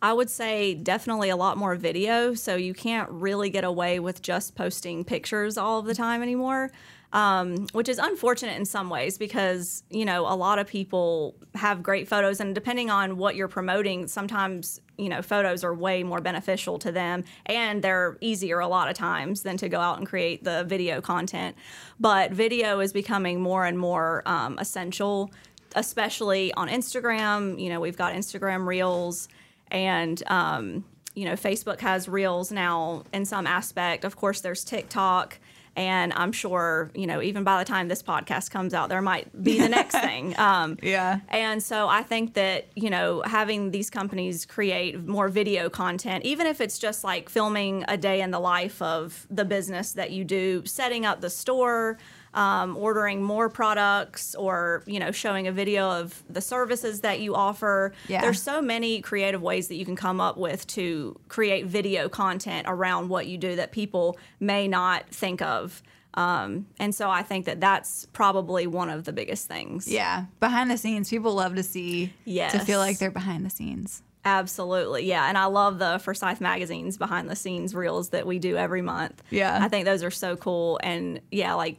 I 0.00 0.12
would 0.12 0.30
say 0.30 0.74
definitely 0.74 1.28
a 1.28 1.36
lot 1.36 1.56
more 1.56 1.76
video. 1.76 2.34
So 2.34 2.56
you 2.56 2.74
can't 2.74 3.08
really 3.10 3.50
get 3.50 3.62
away 3.62 4.00
with 4.00 4.22
just 4.22 4.56
posting 4.56 5.04
pictures 5.04 5.56
all 5.56 5.78
of 5.78 5.86
the 5.86 5.94
time 5.94 6.22
anymore, 6.22 6.72
um, 7.12 7.66
which 7.72 7.88
is 7.88 7.98
unfortunate 7.98 8.56
in 8.56 8.64
some 8.64 8.88
ways 8.88 9.18
because, 9.18 9.82
you 9.90 10.04
know, 10.04 10.22
a 10.22 10.34
lot 10.34 10.58
of 10.58 10.66
people 10.66 11.34
have 11.54 11.82
great 11.82 12.08
photos. 12.08 12.40
And 12.40 12.54
depending 12.54 12.90
on 12.90 13.18
what 13.18 13.36
you're 13.36 13.48
promoting, 13.48 14.06
sometimes, 14.06 14.80
you 14.96 15.08
know, 15.08 15.20
photos 15.20 15.62
are 15.62 15.74
way 15.74 16.02
more 16.02 16.20
beneficial 16.20 16.78
to 16.78 16.90
them 16.90 17.24
and 17.46 17.82
they're 17.82 18.16
easier 18.20 18.60
a 18.60 18.68
lot 18.68 18.88
of 18.88 18.96
times 18.96 19.42
than 19.42 19.58
to 19.58 19.68
go 19.68 19.78
out 19.78 19.98
and 19.98 20.06
create 20.06 20.42
the 20.42 20.64
video 20.64 21.00
content. 21.00 21.54
But 22.00 22.32
video 22.32 22.80
is 22.80 22.92
becoming 22.92 23.40
more 23.40 23.66
and 23.66 23.78
more 23.78 24.22
um, 24.24 24.58
essential, 24.58 25.30
especially 25.76 26.54
on 26.54 26.68
Instagram. 26.68 27.60
You 27.60 27.68
know, 27.68 27.80
we've 27.80 27.96
got 27.96 28.14
Instagram 28.14 28.66
Reels 28.66 29.28
and 29.70 30.22
um, 30.28 30.84
you 31.14 31.26
know 31.26 31.32
facebook 31.32 31.80
has 31.80 32.08
reels 32.08 32.50
now 32.50 33.02
in 33.12 33.24
some 33.24 33.46
aspect 33.46 34.04
of 34.04 34.16
course 34.16 34.40
there's 34.40 34.64
tiktok 34.64 35.38
and 35.76 36.12
i'm 36.14 36.32
sure 36.32 36.90
you 36.94 37.06
know 37.06 37.22
even 37.22 37.44
by 37.44 37.58
the 37.58 37.64
time 37.64 37.88
this 37.88 38.02
podcast 38.02 38.50
comes 38.50 38.74
out 38.74 38.88
there 38.88 39.00
might 39.02 39.26
be 39.42 39.58
the 39.58 39.68
next 39.68 39.94
thing 40.00 40.38
um, 40.38 40.76
Yeah. 40.82 41.20
and 41.28 41.62
so 41.62 41.88
I 41.88 42.02
think 42.02 42.34
that, 42.34 42.66
you 42.74 42.90
know, 42.90 43.22
having 43.24 43.70
these 43.70 43.88
companies 43.90 44.44
create 44.46 45.06
more 45.06 45.28
video 45.28 45.68
content, 45.70 46.24
even 46.24 46.46
if 46.46 46.60
it's 46.60 46.78
just 46.78 47.04
like 47.04 47.28
filming 47.28 47.84
a 47.88 47.96
day 47.96 48.20
in 48.20 48.30
the 48.30 48.40
life 48.40 48.80
of 48.82 49.26
the 49.30 49.44
business 49.44 49.92
that 49.92 50.10
you 50.10 50.24
do, 50.24 50.64
setting 50.66 51.04
up 51.06 51.20
the 51.20 51.30
store, 51.30 51.98
um, 52.34 52.76
ordering 52.76 53.22
more 53.22 53.48
products, 53.48 54.34
or, 54.34 54.82
you 54.86 54.98
know, 54.98 55.10
showing 55.10 55.46
a 55.46 55.52
video 55.52 55.90
of 55.90 56.22
the 56.30 56.40
services 56.40 57.02
that 57.02 57.20
you 57.20 57.34
offer. 57.34 57.92
Yeah. 58.08 58.20
There's 58.20 58.40
so 58.40 58.62
many 58.62 59.00
creative 59.00 59.42
ways 59.42 59.68
that 59.68 59.74
you 59.74 59.84
can 59.84 59.96
come 59.96 60.20
up 60.20 60.36
with 60.36 60.66
to 60.68 61.18
create 61.28 61.66
video 61.66 62.08
content 62.08 62.66
around 62.68 63.08
what 63.08 63.26
you 63.26 63.38
do 63.38 63.56
that 63.56 63.72
people 63.72 64.16
may 64.40 64.66
not 64.68 65.08
think 65.10 65.42
of. 65.42 65.82
Um, 66.14 66.66
and 66.78 66.94
so 66.94 67.08
I 67.08 67.22
think 67.22 67.46
that 67.46 67.60
that's 67.60 68.06
probably 68.12 68.66
one 68.66 68.90
of 68.90 69.04
the 69.04 69.12
biggest 69.12 69.48
things. 69.48 69.88
Yeah, 69.88 70.26
behind 70.40 70.70
the 70.70 70.76
scenes, 70.76 71.08
people 71.08 71.34
love 71.34 71.54
to 71.56 71.62
see 71.62 72.12
to 72.26 72.58
feel 72.60 72.78
like 72.78 72.98
they're 72.98 73.10
behind 73.10 73.46
the 73.46 73.50
scenes. 73.50 74.02
Absolutely. 74.24 75.04
Yeah. 75.06 75.28
And 75.28 75.36
I 75.36 75.46
love 75.46 75.80
the 75.80 75.98
Forsyth 75.98 76.40
Magazine's 76.40 76.96
behind 76.96 77.28
the 77.28 77.34
scenes 77.34 77.74
reels 77.74 78.10
that 78.10 78.24
we 78.24 78.38
do 78.38 78.56
every 78.56 78.80
month. 78.82 79.20
Yeah. 79.30 79.58
I 79.60 79.68
think 79.68 79.84
those 79.84 80.04
are 80.04 80.12
so 80.12 80.36
cool. 80.36 80.78
And 80.82 81.20
yeah, 81.32 81.54
like 81.54 81.78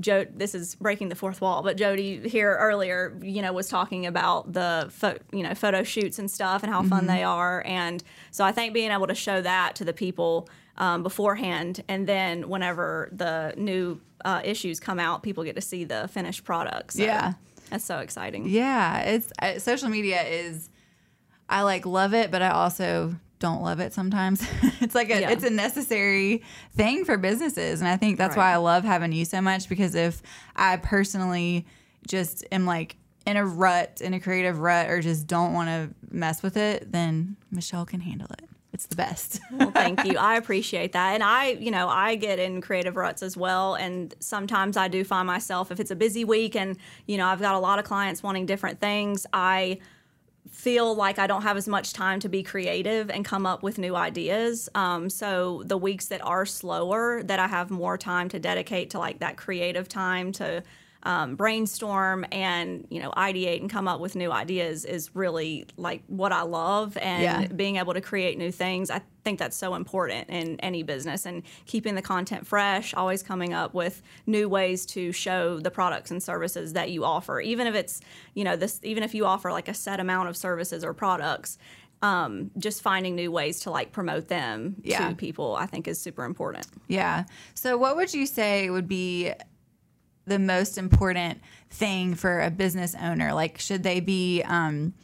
Joe, 0.00 0.26
this 0.34 0.54
is 0.54 0.74
breaking 0.74 1.08
the 1.08 1.14
fourth 1.14 1.40
wall, 1.40 1.62
but 1.62 1.76
Jody 1.76 2.28
here 2.28 2.56
earlier, 2.56 3.16
you 3.22 3.40
know, 3.42 3.52
was 3.52 3.68
talking 3.68 4.06
about 4.06 4.52
the, 4.52 4.88
pho- 4.90 5.18
you 5.32 5.42
know, 5.42 5.54
photo 5.54 5.84
shoots 5.84 6.18
and 6.18 6.28
stuff 6.30 6.62
and 6.64 6.72
how 6.72 6.82
fun 6.82 7.06
they 7.06 7.22
are. 7.22 7.62
And 7.64 8.02
so 8.32 8.44
I 8.44 8.50
think 8.50 8.74
being 8.74 8.90
able 8.90 9.06
to 9.06 9.14
show 9.14 9.40
that 9.40 9.76
to 9.76 9.84
the 9.84 9.92
people 9.92 10.48
um, 10.78 11.04
beforehand 11.04 11.84
and 11.86 12.08
then 12.08 12.48
whenever 12.48 13.08
the 13.12 13.54
new 13.56 14.00
uh, 14.24 14.40
issues 14.44 14.80
come 14.80 14.98
out, 14.98 15.22
people 15.22 15.44
get 15.44 15.54
to 15.54 15.62
see 15.62 15.84
the 15.84 16.08
finished 16.08 16.42
product. 16.44 16.94
So 16.94 17.04
Yeah. 17.04 17.34
That's 17.70 17.84
so 17.84 17.98
exciting. 17.98 18.48
Yeah, 18.48 19.00
it's 19.00 19.32
uh, 19.40 19.58
social 19.58 19.88
media 19.88 20.22
is 20.22 20.68
I 21.48 21.62
like 21.62 21.86
love 21.86 22.14
it, 22.14 22.30
but 22.30 22.42
I 22.42 22.50
also 22.50 23.14
don't 23.38 23.62
love 23.62 23.80
it 23.80 23.92
sometimes. 23.92 24.46
it's 24.80 24.94
like 24.94 25.10
a 25.10 25.20
Yeah. 25.20 25.30
it's 25.30 25.44
a 25.44 25.50
necessary 25.50 26.42
thing 26.76 27.04
for 27.04 27.16
businesses, 27.16 27.80
and 27.80 27.88
I 27.88 27.96
think 27.96 28.18
that's 28.18 28.36
why 28.36 28.52
I 28.52 28.56
love 28.56 28.84
having 28.84 29.12
you 29.12 29.24
so 29.24 29.40
much 29.40 29.68
because 29.68 29.94
if 29.94 30.22
I 30.56 30.76
personally 30.76 31.66
just 32.06 32.44
am 32.52 32.66
like 32.66 32.96
in 33.26 33.36
a 33.36 33.44
rut, 33.46 34.00
in 34.02 34.12
a 34.14 34.20
creative 34.20 34.58
rut, 34.60 34.90
or 34.90 35.00
just 35.00 35.26
don't 35.26 35.52
want 35.54 35.68
to 35.68 35.94
mess 36.14 36.42
with 36.42 36.56
it, 36.56 36.92
then 36.92 37.36
Michelle 37.50 37.86
can 37.86 38.00
handle 38.00 38.28
it. 38.32 38.48
It's 38.74 38.86
the 38.86 38.96
best. 38.96 39.40
Well, 39.52 39.70
thank 39.70 40.04
you. 40.04 40.18
I 40.18 40.36
appreciate 40.36 40.92
that. 40.94 41.14
And 41.14 41.22
I, 41.22 41.50
you 41.52 41.70
know, 41.70 41.88
I 41.88 42.16
get 42.16 42.40
in 42.40 42.60
creative 42.60 42.96
ruts 42.96 43.22
as 43.22 43.36
well. 43.36 43.76
And 43.76 44.12
sometimes 44.18 44.76
I 44.76 44.88
do 44.88 45.04
find 45.04 45.28
myself, 45.28 45.70
if 45.70 45.78
it's 45.78 45.92
a 45.92 45.96
busy 45.96 46.24
week 46.24 46.56
and, 46.56 46.76
you 47.06 47.16
know, 47.16 47.26
I've 47.26 47.40
got 47.40 47.54
a 47.54 47.58
lot 47.60 47.78
of 47.78 47.84
clients 47.84 48.20
wanting 48.20 48.46
different 48.46 48.80
things, 48.80 49.26
I 49.32 49.78
feel 50.54 50.94
like 50.94 51.18
I 51.18 51.26
don't 51.26 51.42
have 51.42 51.56
as 51.56 51.66
much 51.66 51.92
time 51.92 52.20
to 52.20 52.28
be 52.28 52.42
creative 52.42 53.10
and 53.10 53.24
come 53.24 53.44
up 53.44 53.62
with 53.62 53.76
new 53.76 53.96
ideas. 53.96 54.68
Um, 54.74 55.10
so 55.10 55.62
the 55.66 55.76
weeks 55.76 56.06
that 56.06 56.24
are 56.24 56.46
slower, 56.46 57.22
that 57.24 57.40
I 57.40 57.48
have 57.48 57.70
more 57.70 57.98
time 57.98 58.28
to 58.30 58.38
dedicate 58.38 58.90
to 58.90 58.98
like 59.00 59.18
that 59.18 59.36
creative 59.36 59.88
time 59.88 60.30
to 60.32 60.62
um, 61.04 61.36
brainstorm 61.36 62.24
and 62.32 62.86
you 62.90 63.00
know 63.00 63.10
ideate 63.12 63.60
and 63.60 63.68
come 63.68 63.86
up 63.86 64.00
with 64.00 64.16
new 64.16 64.32
ideas 64.32 64.84
is 64.84 65.14
really 65.14 65.66
like 65.76 66.02
what 66.06 66.32
I 66.32 66.42
love. 66.42 66.96
And 66.96 67.22
Yeah. 67.22 67.46
being 67.48 67.76
able 67.76 67.94
to 67.94 68.00
create 68.00 68.38
new 68.38 68.50
things, 68.50 68.90
I 68.90 69.02
think 69.22 69.38
that's 69.38 69.56
so 69.56 69.74
important 69.74 70.28
in 70.30 70.58
any 70.60 70.82
business 70.82 71.26
and 71.26 71.42
keeping 71.66 71.94
the 71.94 72.02
content 72.02 72.46
fresh, 72.46 72.94
always 72.94 73.22
coming 73.22 73.52
up 73.54 73.74
with 73.74 74.02
new 74.26 74.48
ways 74.48 74.84
to 74.86 75.12
show 75.12 75.58
the 75.60 75.70
products 75.70 76.10
and 76.10 76.22
services 76.22 76.72
that 76.74 76.90
you 76.90 77.04
offer. 77.04 77.40
Even 77.40 77.66
if 77.66 77.74
it's, 77.74 78.00
you 78.34 78.44
know, 78.44 78.56
this 78.56 78.80
even 78.82 79.02
if 79.02 79.14
you 79.14 79.26
offer 79.26 79.50
like 79.52 79.68
a 79.68 79.74
set 79.74 80.00
amount 80.00 80.28
of 80.28 80.36
services 80.36 80.84
or 80.84 80.94
products, 80.94 81.58
um, 82.02 82.50
just 82.58 82.82
finding 82.82 83.14
new 83.14 83.30
ways 83.30 83.60
to 83.60 83.70
like 83.70 83.92
promote 83.92 84.28
them 84.28 84.76
Yeah. 84.82 85.08
to 85.08 85.14
people, 85.14 85.56
I 85.56 85.66
think 85.66 85.88
is 85.88 85.98
super 86.00 86.24
important. 86.24 86.66
Yeah. 86.88 87.24
So, 87.54 87.78
what 87.78 87.96
would 87.96 88.12
you 88.12 88.26
say 88.26 88.68
would 88.68 88.88
be 88.88 89.32
the 90.26 90.38
most 90.38 90.78
important 90.78 91.40
thing 91.70 92.14
for 92.14 92.40
a 92.40 92.50
business 92.50 92.94
owner? 93.00 93.32
Like, 93.34 93.58
should 93.58 93.82
they 93.82 94.00
be 94.00 94.42
um, 94.42 94.94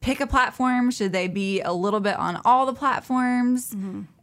pick 0.00 0.20
a 0.20 0.26
platform? 0.26 0.90
Should 0.90 1.12
they 1.12 1.26
be 1.28 1.60
a 1.60 1.72
little 1.72 2.00
bit 2.00 2.16
on 2.16 2.40
all 2.44 2.66
the 2.66 2.72
platforms? 2.74 3.74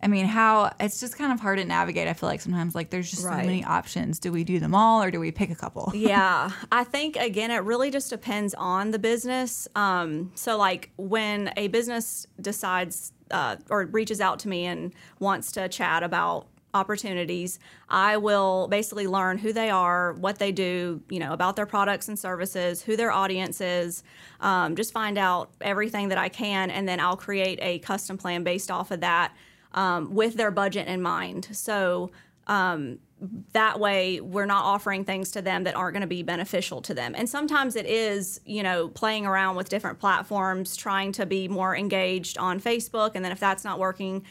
I 0.02 0.08
mean, 0.08 0.26
how 0.26 0.72
it's 0.80 1.00
just 1.00 1.18
kind 1.18 1.34
of 1.34 1.40
hard 1.40 1.58
to 1.60 1.66
navigate. 1.66 2.08
I 2.08 2.14
feel 2.14 2.30
like 2.30 2.40
sometimes, 2.42 2.76
like, 2.76 2.92
there's 2.92 3.10
just 3.10 3.26
Right. 3.26 3.42
so 3.42 3.46
many 3.46 3.64
options. 3.66 4.20
Do 4.20 4.32
we 4.32 4.44
do 4.44 4.60
them 4.60 4.74
all 4.76 5.02
or 5.04 5.12
do 5.12 5.20
we 5.20 5.32
pick 5.32 5.50
a 5.50 5.56
couple? 5.56 5.92
yeah, 5.96 6.52
I 6.72 6.84
think 6.84 7.18
again, 7.18 7.52
it 7.52 7.58
really 7.64 7.92
just 7.92 8.10
depends 8.10 8.54
on 8.54 8.92
the 8.92 9.00
business. 9.00 9.68
Um, 9.76 10.32
so, 10.36 10.58
like 10.58 10.92
when 10.98 11.52
a 11.58 11.68
business 11.70 12.26
decides 12.40 13.12
uh, 13.32 13.56
or 13.70 13.86
reaches 13.86 14.22
out 14.22 14.40
to 14.40 14.48
me 14.48 14.66
and 14.66 14.94
wants 15.20 15.52
to 15.54 15.68
chat 15.68 16.04
about 16.04 16.48
opportunities, 16.76 17.60
I 17.90 18.18
will 18.18 18.68
basically 18.68 19.08
learn 19.08 19.38
who 19.38 19.54
they 19.54 19.70
are, 19.70 20.14
what 20.14 20.38
they 20.38 20.52
do, 20.52 21.02
you 21.10 21.20
know, 21.20 21.34
about 21.34 21.56
their 21.56 21.66
products 21.66 22.08
and 22.08 22.20
services, 22.20 22.82
who 22.82 22.96
their 22.96 23.12
audience 23.12 23.62
is, 23.62 24.04
um, 24.42 24.76
just 24.76 24.94
find 24.94 25.18
out 25.18 25.52
everything 25.62 26.10
that 26.10 26.18
I 26.18 26.30
can, 26.30 26.70
and 26.70 26.88
then 26.88 27.00
I'll 27.00 27.18
create 27.18 27.60
a 27.62 27.80
custom 27.80 28.18
plan 28.18 28.44
based 28.44 28.70
off 28.70 28.92
of 28.92 29.00
that 29.00 29.34
um, 29.74 30.14
with 30.14 30.36
their 30.36 30.52
budget 30.52 30.88
in 30.88 31.02
mind. 31.02 31.48
So 31.52 32.12
um, 32.48 33.00
that 33.54 33.80
way 33.80 34.20
we're 34.20 34.46
not 34.46 34.66
offering 34.66 35.06
things 35.06 35.32
to 35.32 35.42
them 35.42 35.64
that 35.64 35.76
aren't 35.76 35.94
going 35.94 36.02
to 36.02 36.08
be 36.08 36.22
beneficial 36.22 36.82
to 36.82 36.94
them 36.94 37.16
and 37.16 37.30
sometimes 37.30 37.76
it 37.76 37.86
is 37.86 38.42
you 38.46 38.62
know 38.62 38.90
playing 38.90 39.26
around 39.26 39.56
with 39.56 39.70
different 39.70 40.00
platforms 40.00 40.76
trying 40.76 41.12
to 41.14 41.26
be 41.26 41.48
more 41.48 41.76
engaged 41.76 42.38
on 42.38 42.60
facebook 42.60 43.12
and 43.16 43.24
then 43.24 43.32
if 43.32 43.40
that's 43.40 43.64
not 43.64 43.80
working 43.80 44.24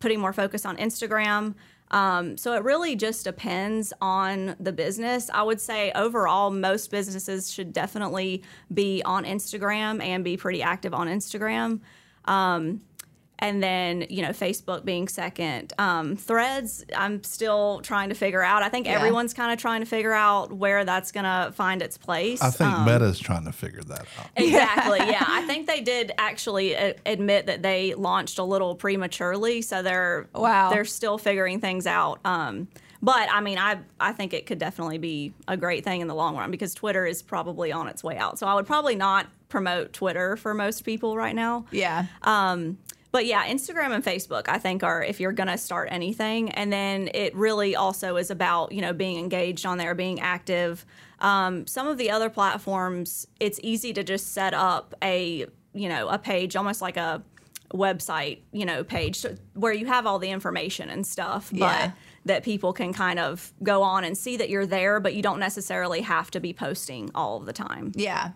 putting 0.00 0.20
more 0.20 0.34
focus 0.34 0.66
on 0.66 0.76
instagram 0.76 1.54
um, 1.90 2.36
so 2.36 2.54
it 2.54 2.64
really 2.64 2.96
just 2.96 3.24
depends 3.24 3.92
on 4.00 4.56
the 4.58 4.72
business. 4.72 5.30
I 5.32 5.42
would 5.42 5.60
say 5.60 5.92
overall 5.92 6.50
most 6.50 6.90
businesses 6.90 7.52
should 7.52 7.72
definitely 7.72 8.42
be 8.72 9.02
on 9.04 9.24
instagram 9.24 10.02
and 10.02 10.24
be 10.24 10.36
pretty 10.36 10.62
active 10.62 10.92
on 10.92 11.06
instagram. 11.06 11.80
Um, 12.24 12.80
and 13.38 13.62
then 13.62 14.06
you 14.08 14.22
know 14.22 14.30
Facebook 14.30 14.84
being 14.84 15.08
second. 15.08 15.72
Um, 15.78 16.16
threads, 16.16 16.84
I'm 16.96 17.22
still 17.24 17.80
trying 17.82 18.08
to 18.08 18.14
figure 18.14 18.42
out. 18.42 18.62
I 18.62 18.68
think 18.68 18.86
Yeah. 18.86 18.94
everyone's 18.96 19.34
kind 19.34 19.52
of 19.52 19.58
trying 19.58 19.80
to 19.80 19.86
figure 19.86 20.12
out 20.12 20.52
where 20.52 20.84
that's 20.84 21.12
going 21.12 21.24
to 21.24 21.52
find 21.52 21.82
its 21.82 21.98
place. 21.98 22.40
I 22.42 22.50
think 22.50 22.72
Um, 22.72 22.84
Meta's 22.86 23.18
trying 23.18 23.44
to 23.44 23.52
figure 23.52 23.82
that 23.82 24.06
out. 24.18 24.26
Exactly. 24.36 24.98
Yeah, 25.00 25.24
I 25.26 25.42
think 25.46 25.66
they 25.66 25.80
did 25.80 26.12
actually 26.18 26.72
a- 26.74 26.94
admit 27.04 27.46
that 27.46 27.62
they 27.62 27.94
launched 27.94 28.38
a 28.38 28.44
little 28.44 28.74
prematurely, 28.74 29.60
so 29.62 29.82
they're 29.82 30.28
Wow. 30.34 30.70
they're 30.70 30.84
still 30.84 31.18
figuring 31.18 31.60
things 31.60 31.86
out. 31.86 32.20
Um, 32.24 32.68
but 33.02 33.28
I 33.30 33.40
mean, 33.42 33.58
I 33.58 33.78
I 34.00 34.12
think 34.12 34.32
it 34.32 34.46
could 34.46 34.58
definitely 34.58 34.96
be 34.98 35.34
a 35.46 35.56
great 35.56 35.84
thing 35.84 36.00
in 36.00 36.08
the 36.08 36.14
long 36.14 36.36
run 36.36 36.50
because 36.50 36.72
Twitter 36.74 37.04
is 37.04 37.22
probably 37.22 37.70
on 37.70 37.86
its 37.88 38.02
way 38.02 38.16
out. 38.16 38.38
So 38.38 38.46
I 38.46 38.54
would 38.54 38.66
probably 38.66 38.94
not 38.96 39.26
promote 39.50 39.92
Twitter 39.92 40.36
for 40.36 40.54
most 40.54 40.82
people 40.84 41.16
right 41.16 41.34
now. 41.34 41.66
Yeah. 41.70 42.06
Um, 42.22 42.78
but 43.16 43.24
yeah, 43.24 43.46
Instagram 43.46 43.94
and 43.94 44.04
Facebook, 44.04 44.46
I 44.46 44.58
think, 44.58 44.82
are 44.82 45.02
if 45.02 45.20
you're 45.20 45.32
going 45.32 45.48
to 45.48 45.56
start 45.56 45.88
anything. 45.90 46.50
And 46.50 46.70
then 46.70 47.08
it 47.14 47.34
really 47.34 47.74
also 47.74 48.16
is 48.16 48.30
about, 48.30 48.72
you 48.72 48.82
know, 48.82 48.92
being 48.92 49.18
engaged 49.18 49.64
on 49.64 49.78
there, 49.78 49.94
being 49.94 50.20
active. 50.20 50.84
Um, 51.20 51.66
some 51.66 51.88
of 51.88 51.96
the 51.96 52.10
other 52.10 52.28
platforms, 52.28 53.26
it's 53.40 53.58
easy 53.62 53.94
to 53.94 54.04
just 54.04 54.34
set 54.34 54.52
up 54.52 54.94
a, 55.02 55.46
you 55.72 55.88
know, 55.88 56.08
a 56.08 56.18
page, 56.18 56.56
almost 56.56 56.82
like 56.82 56.98
a 56.98 57.22
website, 57.72 58.40
you 58.52 58.66
know, 58.66 58.84
page 58.84 59.24
where 59.54 59.72
you 59.72 59.86
have 59.86 60.04
all 60.06 60.18
the 60.18 60.28
information 60.28 60.90
and 60.90 61.06
stuff. 61.06 61.48
Yeah. 61.50 61.86
But 61.86 61.92
that 62.26 62.42
people 62.42 62.74
can 62.74 62.92
kind 62.92 63.18
of 63.18 63.50
go 63.62 63.82
on 63.82 64.04
and 64.04 64.18
see 64.18 64.36
that 64.36 64.50
you're 64.50 64.66
there, 64.66 65.00
but 65.00 65.14
you 65.14 65.22
don't 65.22 65.40
necessarily 65.40 66.02
have 66.02 66.30
to 66.32 66.40
be 66.40 66.52
posting 66.52 67.10
all 67.14 67.38
of 67.38 67.46
the 67.46 67.54
time. 67.54 67.92
Yeah. 67.94 68.32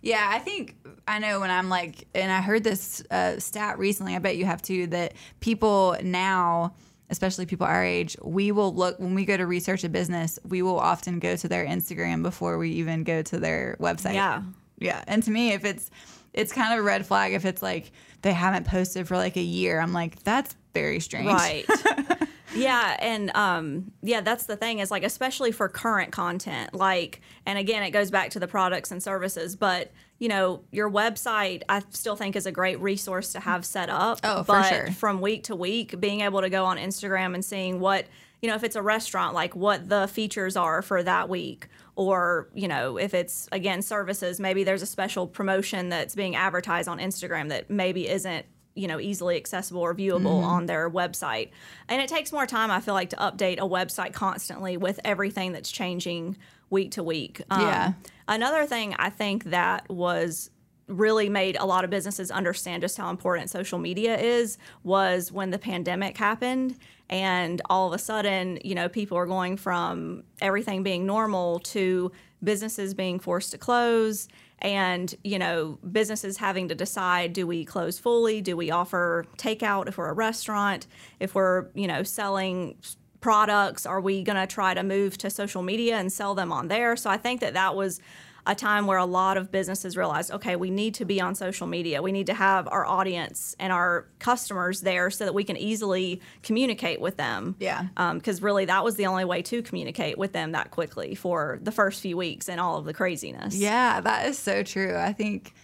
Yeah, 0.00 0.28
I 0.30 0.38
think 0.38 0.76
I 1.06 1.18
know 1.18 1.40
when 1.40 1.50
I'm 1.50 1.68
like, 1.68 2.06
and 2.14 2.30
I 2.30 2.40
heard 2.40 2.64
this 2.64 3.02
uh, 3.10 3.38
stat 3.38 3.78
recently. 3.78 4.14
I 4.14 4.18
bet 4.18 4.36
you 4.36 4.44
have 4.44 4.62
too. 4.62 4.86
That 4.88 5.14
people 5.40 5.96
now, 6.02 6.74
especially 7.10 7.46
people 7.46 7.66
our 7.66 7.84
age, 7.84 8.16
we 8.22 8.52
will 8.52 8.74
look 8.74 8.98
when 8.98 9.14
we 9.14 9.24
go 9.24 9.36
to 9.36 9.46
research 9.46 9.84
a 9.84 9.88
business. 9.88 10.38
We 10.46 10.62
will 10.62 10.78
often 10.78 11.18
go 11.18 11.36
to 11.36 11.48
their 11.48 11.66
Instagram 11.66 12.22
before 12.22 12.58
we 12.58 12.70
even 12.72 13.04
go 13.04 13.22
to 13.22 13.38
their 13.38 13.76
website. 13.80 14.14
Yeah. 14.14 14.42
yeah. 14.78 15.04
And 15.06 15.22
to 15.22 15.30
me, 15.30 15.52
if 15.52 15.64
it's 15.64 15.90
it's 16.32 16.52
kind 16.52 16.72
of 16.72 16.78
a 16.78 16.82
red 16.82 17.06
flag 17.06 17.34
if 17.34 17.44
it's 17.44 17.62
like 17.62 17.92
they 18.22 18.32
haven't 18.32 18.66
posted 18.66 19.06
for 19.06 19.16
like 19.16 19.36
a 19.36 19.42
year. 19.42 19.80
I'm 19.80 19.92
like, 19.92 20.22
that's 20.22 20.54
very 20.74 21.00
strange. 21.00 21.26
Right. 21.26 21.66
yeah, 22.54 22.96
and 23.00 23.34
um, 23.36 23.92
yeah, 24.02 24.20
that's 24.20 24.46
the 24.46 24.56
thing 24.56 24.78
is 24.78 24.90
like 24.90 25.04
especially 25.04 25.52
for 25.52 25.68
current 25.68 26.12
content, 26.12 26.74
like, 26.74 27.20
and 27.46 27.58
again, 27.58 27.82
it 27.82 27.90
goes 27.90 28.10
back 28.10 28.30
to 28.30 28.40
the 28.40 28.48
products 28.48 28.90
and 28.90 29.02
services, 29.02 29.56
but 29.56 29.92
you 30.18 30.28
know, 30.28 30.62
your 30.70 30.90
website 30.90 31.62
I 31.68 31.82
still 31.90 32.14
think 32.14 32.36
is 32.36 32.46
a 32.46 32.52
great 32.52 32.80
resource 32.80 33.32
to 33.32 33.40
have 33.40 33.64
set 33.64 33.90
up. 33.90 34.20
Oh, 34.22 34.42
for 34.42 34.52
but 34.52 34.68
sure. 34.68 34.90
From 34.92 35.20
week 35.20 35.44
to 35.44 35.56
week, 35.56 35.98
being 35.98 36.20
able 36.20 36.40
to 36.40 36.50
go 36.50 36.64
on 36.64 36.78
Instagram 36.78 37.34
and 37.34 37.44
seeing 37.44 37.80
what 37.80 38.06
you 38.42 38.48
know, 38.48 38.56
if 38.56 38.64
it's 38.64 38.76
a 38.76 38.82
restaurant, 38.82 39.34
like 39.34 39.54
what 39.54 39.88
the 39.88 40.08
features 40.08 40.56
are 40.56 40.82
for 40.82 41.02
that 41.02 41.28
week. 41.28 41.68
Or, 41.94 42.48
you 42.54 42.66
know, 42.66 42.98
if 42.98 43.14
it's 43.14 43.48
again 43.52 43.82
services, 43.82 44.40
maybe 44.40 44.64
there's 44.64 44.82
a 44.82 44.86
special 44.86 45.26
promotion 45.28 45.90
that's 45.90 46.16
being 46.16 46.34
advertised 46.34 46.88
on 46.88 46.98
Instagram 46.98 47.50
that 47.50 47.70
maybe 47.70 48.08
isn't 48.08 48.44
you 48.74 48.88
know 48.88 48.98
easily 49.00 49.36
accessible 49.36 49.80
or 49.82 49.94
viewable 49.94 50.22
Mm-hmm. 50.40 50.44
on 50.54 50.66
their 50.66 50.88
website 50.90 51.50
and 51.88 52.00
it 52.00 52.08
takes 52.08 52.32
more 52.32 52.46
time 52.46 52.70
i 52.70 52.80
feel 52.80 52.94
like 52.94 53.10
to 53.10 53.16
update 53.16 53.58
a 53.58 53.68
website 53.68 54.12
constantly 54.12 54.76
with 54.76 54.98
everything 55.04 55.52
that's 55.52 55.70
changing 55.70 56.36
week 56.70 56.92
to 56.92 57.02
week 57.02 57.42
Um, 57.50 57.60
Yeah. 57.60 57.92
another 58.28 58.64
thing 58.66 58.94
i 58.98 59.10
think 59.10 59.44
that 59.44 59.88
was 59.90 60.50
really 60.88 61.28
made 61.28 61.56
a 61.56 61.64
lot 61.64 61.84
of 61.84 61.90
businesses 61.90 62.30
understand 62.30 62.82
just 62.82 62.96
how 62.98 63.08
important 63.10 63.48
social 63.50 63.78
media 63.78 64.18
is 64.18 64.58
was 64.82 65.30
when 65.30 65.50
the 65.50 65.58
pandemic 65.58 66.16
happened 66.16 66.76
and 67.08 67.60
all 67.70 67.86
of 67.88 67.92
a 67.94 67.98
sudden 67.98 68.58
you 68.64 68.74
know 68.74 68.88
people 68.88 69.16
are 69.16 69.26
going 69.26 69.56
from 69.56 70.22
everything 70.40 70.82
being 70.82 71.04
normal 71.06 71.58
to 71.60 72.10
businesses 72.42 72.94
being 72.94 73.18
forced 73.20 73.52
to 73.52 73.58
close 73.58 74.28
and 74.62 75.14
you 75.22 75.38
know 75.38 75.78
businesses 75.90 76.38
having 76.38 76.68
to 76.68 76.74
decide 76.74 77.32
do 77.32 77.46
we 77.46 77.64
close 77.64 77.98
fully? 77.98 78.40
Do 78.40 78.56
we 78.56 78.70
offer 78.70 79.26
takeout 79.36 79.88
if 79.88 79.98
we're 79.98 80.08
a 80.08 80.14
restaurant? 80.14 80.86
If 81.20 81.34
we're 81.34 81.66
you 81.74 81.86
know 81.86 82.02
selling 82.02 82.76
products 83.20 83.86
are 83.86 84.00
we 84.00 84.22
going 84.24 84.36
to 84.36 84.52
try 84.52 84.74
to 84.74 84.82
move 84.82 85.16
to 85.16 85.30
social 85.30 85.62
media 85.62 85.96
and 85.96 86.12
sell 86.12 86.34
them 86.34 86.50
on 86.50 86.68
there? 86.68 86.96
So 86.96 87.10
i 87.10 87.16
think 87.16 87.40
that 87.40 87.54
that 87.54 87.76
was 87.76 88.00
a 88.46 88.54
time 88.54 88.86
where 88.86 88.98
a 88.98 89.04
lot 89.04 89.36
of 89.36 89.50
businesses 89.50 89.96
realized 89.96 90.30
okay 90.32 90.56
we 90.56 90.70
need 90.70 90.94
to 90.94 91.04
be 91.04 91.20
on 91.20 91.34
social 91.34 91.66
media 91.66 92.02
we 92.02 92.12
need 92.12 92.26
to 92.26 92.34
have 92.34 92.66
our 92.68 92.84
audience 92.84 93.54
and 93.60 93.72
our 93.72 94.06
customers 94.18 94.80
there 94.80 95.10
so 95.10 95.24
that 95.24 95.34
we 95.34 95.44
can 95.44 95.56
easily 95.56 96.20
communicate 96.42 97.00
with 97.00 97.16
them 97.16 97.54
Yeah. 97.60 97.86
Um, 97.96 98.18
because 98.18 98.42
really 98.42 98.64
that 98.64 98.82
was 98.84 98.96
the 98.96 99.06
only 99.06 99.24
way 99.24 99.42
to 99.42 99.62
communicate 99.62 100.18
with 100.18 100.32
them 100.32 100.52
that 100.52 100.70
quickly 100.70 101.14
for 101.14 101.58
the 101.62 101.72
first 101.72 102.00
few 102.00 102.16
weeks 102.16 102.48
and 102.48 102.60
all 102.60 102.78
of 102.78 102.84
the 102.84 102.94
craziness 102.94 103.54
Yeah, 103.54 104.00
that 104.00 104.26
is 104.26 104.38
so 104.38 104.62
true. 104.62 104.96
I 104.96 105.12
think 105.12 105.54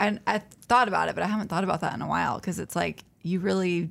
I, 0.00 0.18
I 0.26 0.38
thought 0.38 0.88
about 0.88 1.08
it, 1.08 1.14
but 1.14 1.22
I 1.22 1.28
haven't 1.28 1.48
thought 1.48 1.64
about 1.64 1.80
that 1.82 1.94
in 1.94 2.02
a 2.02 2.08
while 2.08 2.38
because 2.40 2.58
it's 2.58 2.74
like 2.74 3.04
you 3.22 3.38
really, 3.40 3.90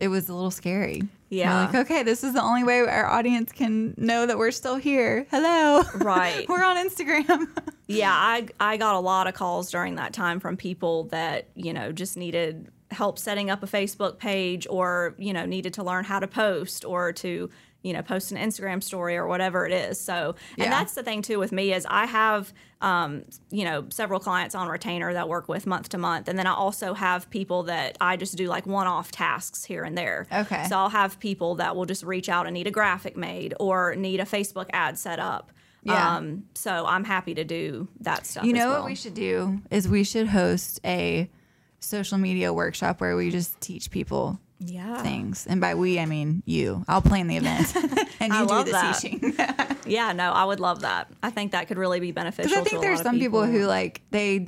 it 0.00 0.08
was 0.08 0.28
a 0.28 0.34
little 0.34 0.50
scary. 0.50 1.02
Yeah. 1.28 1.66
We're 1.66 1.66
like, 1.66 1.74
okay, 1.86 2.02
this 2.02 2.24
is 2.24 2.32
the 2.32 2.42
only 2.42 2.64
way 2.64 2.80
our 2.80 3.06
audience 3.06 3.52
can 3.52 3.94
know 3.96 4.26
that 4.26 4.38
we're 4.38 4.50
still 4.50 4.76
here. 4.76 5.26
Hello. 5.30 5.82
Right. 5.94 6.46
we're 6.48 6.64
on 6.64 6.76
Instagram. 6.76 7.48
Yeah, 7.92 8.12
I 8.12 8.46
I 8.60 8.76
got 8.76 8.94
a 8.94 9.00
lot 9.00 9.26
of 9.26 9.34
calls 9.34 9.68
during 9.68 9.96
that 9.96 10.12
time 10.12 10.38
from 10.38 10.56
people 10.56 11.04
that 11.06 11.48
you 11.56 11.72
know 11.72 11.90
just 11.90 12.16
needed 12.16 12.68
help 12.92 13.18
setting 13.18 13.50
up 13.50 13.64
a 13.64 13.66
Facebook 13.66 14.18
page 14.18 14.64
or 14.70 15.16
you 15.18 15.32
know 15.32 15.44
needed 15.44 15.74
to 15.74 15.82
learn 15.82 16.04
how 16.04 16.20
to 16.20 16.28
post 16.28 16.84
or 16.84 17.12
to 17.14 17.50
you 17.82 17.92
know 17.92 18.02
post 18.02 18.30
an 18.32 18.38
Instagram 18.38 18.82
story 18.82 19.16
or 19.16 19.26
whatever 19.26 19.66
it 19.66 19.72
is. 19.72 20.00
So 20.00 20.34
Yeah. 20.56 20.64
and 20.64 20.72
that's 20.72 20.94
the 20.94 21.02
thing 21.02 21.22
too 21.22 21.38
with 21.38 21.52
me 21.52 21.72
is 21.72 21.86
I 21.88 22.06
have 22.06 22.52
um, 22.80 23.24
you 23.50 23.64
know 23.64 23.86
several 23.90 24.20
clients 24.20 24.54
on 24.54 24.68
retainer 24.68 25.12
that 25.12 25.28
work 25.28 25.48
with 25.48 25.66
month 25.66 25.90
to 25.90 25.98
month, 25.98 26.28
and 26.28 26.38
then 26.38 26.46
I 26.46 26.54
also 26.54 26.94
have 26.94 27.28
people 27.30 27.64
that 27.64 27.96
I 28.00 28.16
just 28.16 28.36
do 28.36 28.48
like 28.48 28.66
one 28.66 28.86
off 28.86 29.10
tasks 29.10 29.64
here 29.64 29.84
and 29.84 29.96
there. 29.96 30.26
Okay. 30.32 30.64
So 30.68 30.76
I'll 30.78 30.88
have 30.90 31.18
people 31.20 31.56
that 31.56 31.76
will 31.76 31.86
just 31.86 32.02
reach 32.02 32.28
out 32.28 32.46
and 32.46 32.54
need 32.54 32.66
a 32.66 32.70
graphic 32.70 33.16
made 33.16 33.54
or 33.60 33.94
need 33.96 34.20
a 34.20 34.24
Facebook 34.24 34.66
ad 34.72 34.98
set 34.98 35.18
up. 35.18 35.52
Yeah. 35.82 36.16
Um, 36.16 36.44
so 36.54 36.84
I'm 36.86 37.04
happy 37.04 37.34
to 37.34 37.44
do 37.44 37.88
that 38.00 38.26
stuff. 38.26 38.44
You 38.44 38.52
know 38.52 38.68
well. 38.68 38.80
what 38.80 38.86
we 38.90 38.94
should 38.94 39.14
do 39.14 39.60
is 39.70 39.88
we 39.88 40.04
should 40.04 40.28
host 40.28 40.78
a 40.84 41.30
social 41.78 42.18
media 42.18 42.52
workshop 42.52 43.00
where 43.00 43.16
we 43.16 43.30
just 43.30 43.58
teach 43.62 43.90
people 43.90 44.38
Yeah. 44.62 45.02
things. 45.02 45.46
And 45.48 45.60
by 45.60 45.74
we, 45.74 45.98
I 45.98 46.06
mean 46.06 46.42
you. 46.46 46.84
I'll 46.86 47.02
plan 47.02 47.26
the 47.26 47.36
event 47.38 47.74
and 48.20 48.32
you 48.32 48.38
I 48.38 48.42
do 48.42 48.46
love 48.46 48.66
the 48.66 48.72
that. 48.72 48.98
teaching. 49.00 49.34
Yeah, 49.86 50.12
no, 50.12 50.30
I 50.30 50.44
would 50.44 50.60
love 50.60 50.82
that. 50.82 51.10
I 51.22 51.30
think 51.30 51.50
that 51.52 51.66
could 51.66 51.78
really 51.78 51.98
be 51.98 52.12
beneficial. 52.12 52.50
Because 52.50 52.66
I 52.66 52.68
think 52.70 52.82
there's 52.82 53.00
some 53.02 53.18
people. 53.18 53.44
who 53.44 53.64
like 53.66 54.02
they 54.12 54.46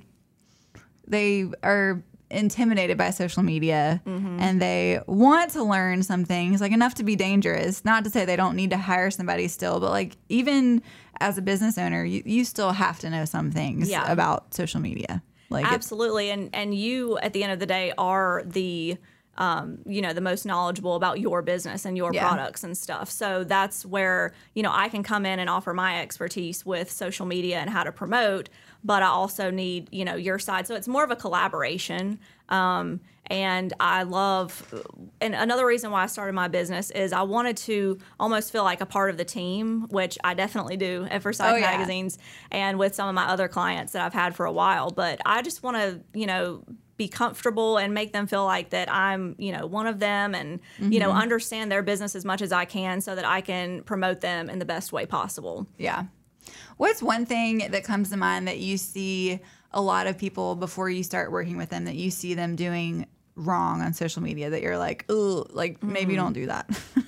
they 1.07 1.47
are 1.63 2.03
intimidated 2.31 2.97
by 2.97 3.11
social 3.11 3.43
media 3.43 4.01
Mm-hmm. 4.07 4.39
and 4.41 4.63
they 4.63 5.01
want 5.07 5.51
to 5.53 5.63
learn 5.65 6.03
some 6.03 6.25
things 6.25 6.61
like 6.63 6.73
enough 6.73 6.95
to 6.95 7.05
be 7.05 7.15
dangerous 7.15 7.85
not 7.85 8.05
to 8.05 8.11
say 8.11 8.25
they 8.25 8.37
don't 8.37 8.57
need 8.57 8.71
to 8.71 8.79
hire 8.79 9.11
somebody 9.11 9.49
still 9.49 9.81
but 9.81 9.91
like 9.91 10.17
even 10.31 10.81
as 11.21 11.37
a 11.37 11.43
business 11.43 11.77
owner 11.77 12.03
you, 12.05 12.23
you 12.25 12.45
still 12.47 12.73
have 12.73 12.99
to 13.01 13.11
know 13.11 13.27
some 13.27 13.51
things 13.51 13.91
Yeah. 13.91 14.11
about 14.11 14.55
social 14.55 14.81
media 14.81 15.23
like 15.51 15.67
absolutely, 15.71 16.31
and 16.31 16.49
and 16.55 16.75
you 16.75 17.19
at 17.19 17.35
the 17.35 17.43
end 17.43 17.53
of 17.53 17.59
the 17.59 17.67
day 17.67 17.93
are 17.99 18.43
the 18.47 18.97
um, 19.39 19.79
you 19.87 20.03
know, 20.03 20.13
the 20.13 20.21
most 20.21 20.45
knowledgeable 20.45 20.95
about 20.95 21.19
your 21.21 21.41
business 21.43 21.85
and 21.85 21.97
your 21.97 22.13
Yeah. 22.13 22.21
products 22.27 22.65
and 22.65 22.77
stuff. 22.77 23.11
So 23.11 23.45
that's 23.45 23.87
where, 23.87 24.33
you 24.55 24.63
know, 24.63 24.71
I 24.73 24.89
can 24.89 25.03
come 25.03 25.25
in 25.25 25.39
and 25.39 25.49
offer 25.49 25.73
my 25.73 26.01
expertise 26.03 26.67
with 26.67 26.91
social 26.91 27.25
media 27.25 27.59
and 27.59 27.71
how 27.71 27.83
to 27.83 27.93
promote, 27.93 28.51
but 28.85 29.03
I 29.03 29.07
also 29.07 29.51
need, 29.51 29.89
you 29.91 30.05
know, 30.05 30.17
your 30.17 30.39
side. 30.39 30.67
So 30.67 30.75
it's 30.75 30.89
more 30.89 31.03
of 31.05 31.11
a 31.11 31.17
collaboration. 31.17 32.19
Um, 32.51 33.01
and 33.29 33.73
I 33.81 34.03
love, 34.03 34.75
and 35.23 35.35
another 35.35 35.65
reason 35.65 35.91
why 35.91 36.03
I 36.03 36.07
started 36.07 36.35
my 36.35 36.49
business 36.49 36.91
is 36.91 37.15
I 37.15 37.23
wanted 37.23 37.57
to 37.59 37.99
almost 38.21 38.53
feel 38.53 38.65
like 38.65 38.83
a 38.83 38.87
part 38.87 39.09
of 39.11 39.17
the 39.17 39.25
team, 39.25 39.87
which 39.89 40.19
I 40.23 40.35
definitely 40.35 40.77
do 40.77 41.07
at 41.09 41.23
Forsyth 41.23 41.47
Oh, 41.47 41.55
yeah. 41.55 41.71
Magazines 41.71 42.19
and 42.51 42.79
with 42.79 42.95
some 42.95 43.09
of 43.09 43.15
my 43.15 43.25
other 43.29 43.49
clients 43.49 43.93
that 43.93 44.05
I've 44.05 44.13
had 44.13 44.35
for 44.35 44.45
a 44.45 44.53
while. 44.53 44.91
But 44.91 45.21
I 45.25 45.41
just 45.41 45.63
want 45.63 45.77
to, 45.79 46.01
you 46.13 46.27
know, 46.27 46.63
be 46.97 47.09
comfortable 47.09 47.79
and 47.79 47.95
make 47.95 48.13
them 48.13 48.27
feel 48.27 48.45
like 48.45 48.71
that 48.71 48.93
I'm, 48.93 49.35
you 49.39 49.53
know, 49.53 49.67
one 49.67 49.87
of 49.87 49.99
them 49.99 50.35
and, 50.35 50.61
you 50.79 50.85
Mm-hmm. 50.87 50.99
know, 50.99 51.11
understand 51.13 51.73
their 51.73 51.83
business 51.83 52.15
as 52.15 52.25
much 52.25 52.43
as 52.43 52.53
I 52.53 52.65
can 52.65 53.01
so 53.01 53.15
that 53.15 53.25
I 53.25 53.41
can 53.41 53.83
promote 53.83 54.21
them 54.21 54.51
in 54.51 54.59
the 54.59 54.65
best 54.65 54.93
way 54.93 55.07
possible. 55.07 55.67
Yeah. 55.79 56.05
What's 56.77 57.03
one 57.03 57.25
thing 57.27 57.59
that 57.71 57.85
comes 57.85 58.11
to 58.11 58.17
mind 58.17 58.47
that 58.49 58.59
you 58.59 58.77
see 58.77 59.41
a 59.71 59.81
lot 59.81 60.07
of 60.07 60.19
people 60.19 60.55
before 60.55 60.91
you 60.91 61.03
start 61.03 61.33
working 61.33 61.57
with 61.57 61.71
them 61.71 61.85
that 61.87 61.95
you 61.95 62.11
see 62.11 62.35
them 62.35 62.57
doing 62.57 63.07
wrong 63.37 63.81
on 63.81 63.95
social 63.95 64.23
media 64.23 64.51
that 64.51 64.61
you're 64.61 64.77
like, 64.77 65.05
oh, 65.09 65.47
like 65.51 65.83
maybe 65.83 66.15
don't 66.17 66.35
do 66.35 66.47
that? 66.47 66.69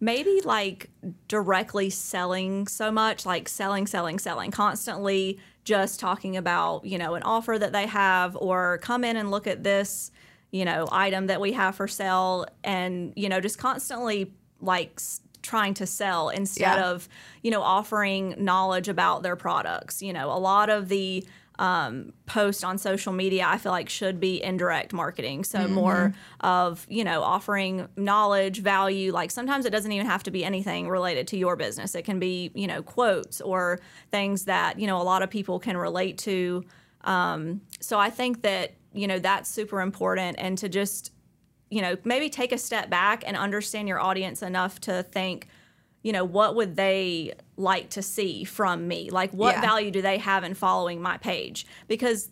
maybe 0.00 0.40
like 0.44 0.90
directly 1.26 1.90
selling 1.90 2.66
so 2.68 2.90
much 2.92 3.26
like 3.26 3.48
selling 3.48 3.86
selling 3.86 4.18
selling 4.18 4.50
constantly 4.50 5.38
just 5.64 5.98
talking 5.98 6.36
about 6.36 6.84
you 6.84 6.96
know 6.98 7.14
an 7.14 7.22
offer 7.24 7.58
that 7.58 7.72
they 7.72 7.86
have 7.86 8.36
or 8.36 8.78
come 8.78 9.02
in 9.04 9.16
and 9.16 9.30
look 9.30 9.46
at 9.46 9.64
this 9.64 10.10
you 10.50 10.64
know 10.64 10.88
item 10.92 11.26
that 11.26 11.40
we 11.40 11.52
have 11.52 11.74
for 11.74 11.88
sale 11.88 12.46
and 12.62 13.12
you 13.16 13.28
know 13.28 13.40
just 13.40 13.58
constantly 13.58 14.32
like 14.60 15.00
trying 15.42 15.74
to 15.74 15.86
sell 15.86 16.28
instead 16.30 16.78
Yeah. 16.78 16.90
of 16.90 17.08
you 17.42 17.50
know 17.50 17.62
offering 17.62 18.34
knowledge 18.38 18.88
about 18.88 19.22
their 19.22 19.36
products 19.36 20.00
you 20.02 20.12
know 20.12 20.30
a 20.30 20.38
lot 20.38 20.70
of 20.70 20.88
the 20.88 21.26
um, 21.58 22.12
post 22.26 22.64
on 22.64 22.78
social 22.78 23.12
media 23.12 23.44
i 23.46 23.58
feel 23.58 23.72
like 23.72 23.88
should 23.88 24.20
be 24.20 24.42
indirect 24.42 24.92
marketing. 24.92 25.44
So 25.44 25.66
more 25.68 26.14
of 26.40 26.86
you 26.88 27.04
know 27.04 27.22
offering 27.22 27.88
knowledge 27.96 28.60
value. 28.60 29.12
Like 29.12 29.30
sometimes 29.30 29.64
it 29.64 29.70
doesn't 29.70 29.90
even 29.92 30.06
have 30.06 30.22
to 30.24 30.30
be 30.30 30.44
anything 30.44 30.88
related 30.88 31.26
to 31.28 31.36
your 31.36 31.56
business. 31.56 31.94
It 31.94 32.04
can 32.04 32.18
be 32.18 32.50
you 32.54 32.66
know 32.66 32.82
quotes 32.82 33.40
or 33.40 33.80
things 34.10 34.44
that 34.44 34.78
you 34.78 34.86
know 34.86 35.00
a 35.00 35.04
lot 35.04 35.22
of 35.22 35.30
people 35.30 35.58
can 35.58 35.76
relate 35.76 36.18
to. 36.18 36.64
Um, 37.04 37.62
so 37.80 37.98
i 37.98 38.10
think 38.10 38.42
that 38.42 38.74
you 38.92 39.06
know 39.06 39.18
that's 39.18 39.48
super 39.50 39.80
important. 39.80 40.36
And 40.38 40.58
to 40.58 40.68
just 40.68 41.12
you 41.70 41.82
know 41.82 41.96
maybe 42.04 42.28
take 42.28 42.52
a 42.52 42.58
step 42.58 42.90
back 42.90 43.22
and 43.26 43.36
understand 43.36 43.88
your 43.88 44.00
audience 44.00 44.42
enough 44.42 44.80
to 44.80 45.02
think 45.02 45.48
you 46.02 46.12
know 46.12 46.24
what 46.24 46.54
would 46.54 46.76
they 46.76 47.32
like 47.56 47.90
to 47.90 48.02
see 48.02 48.44
from 48.44 48.86
me 48.88 49.10
like 49.10 49.32
what 49.32 49.54
Yeah. 49.56 49.60
value 49.60 49.90
do 49.90 50.00
they 50.02 50.18
have 50.18 50.44
in 50.44 50.54
following 50.54 51.02
my 51.02 51.16
page 51.18 51.66
because 51.88 52.30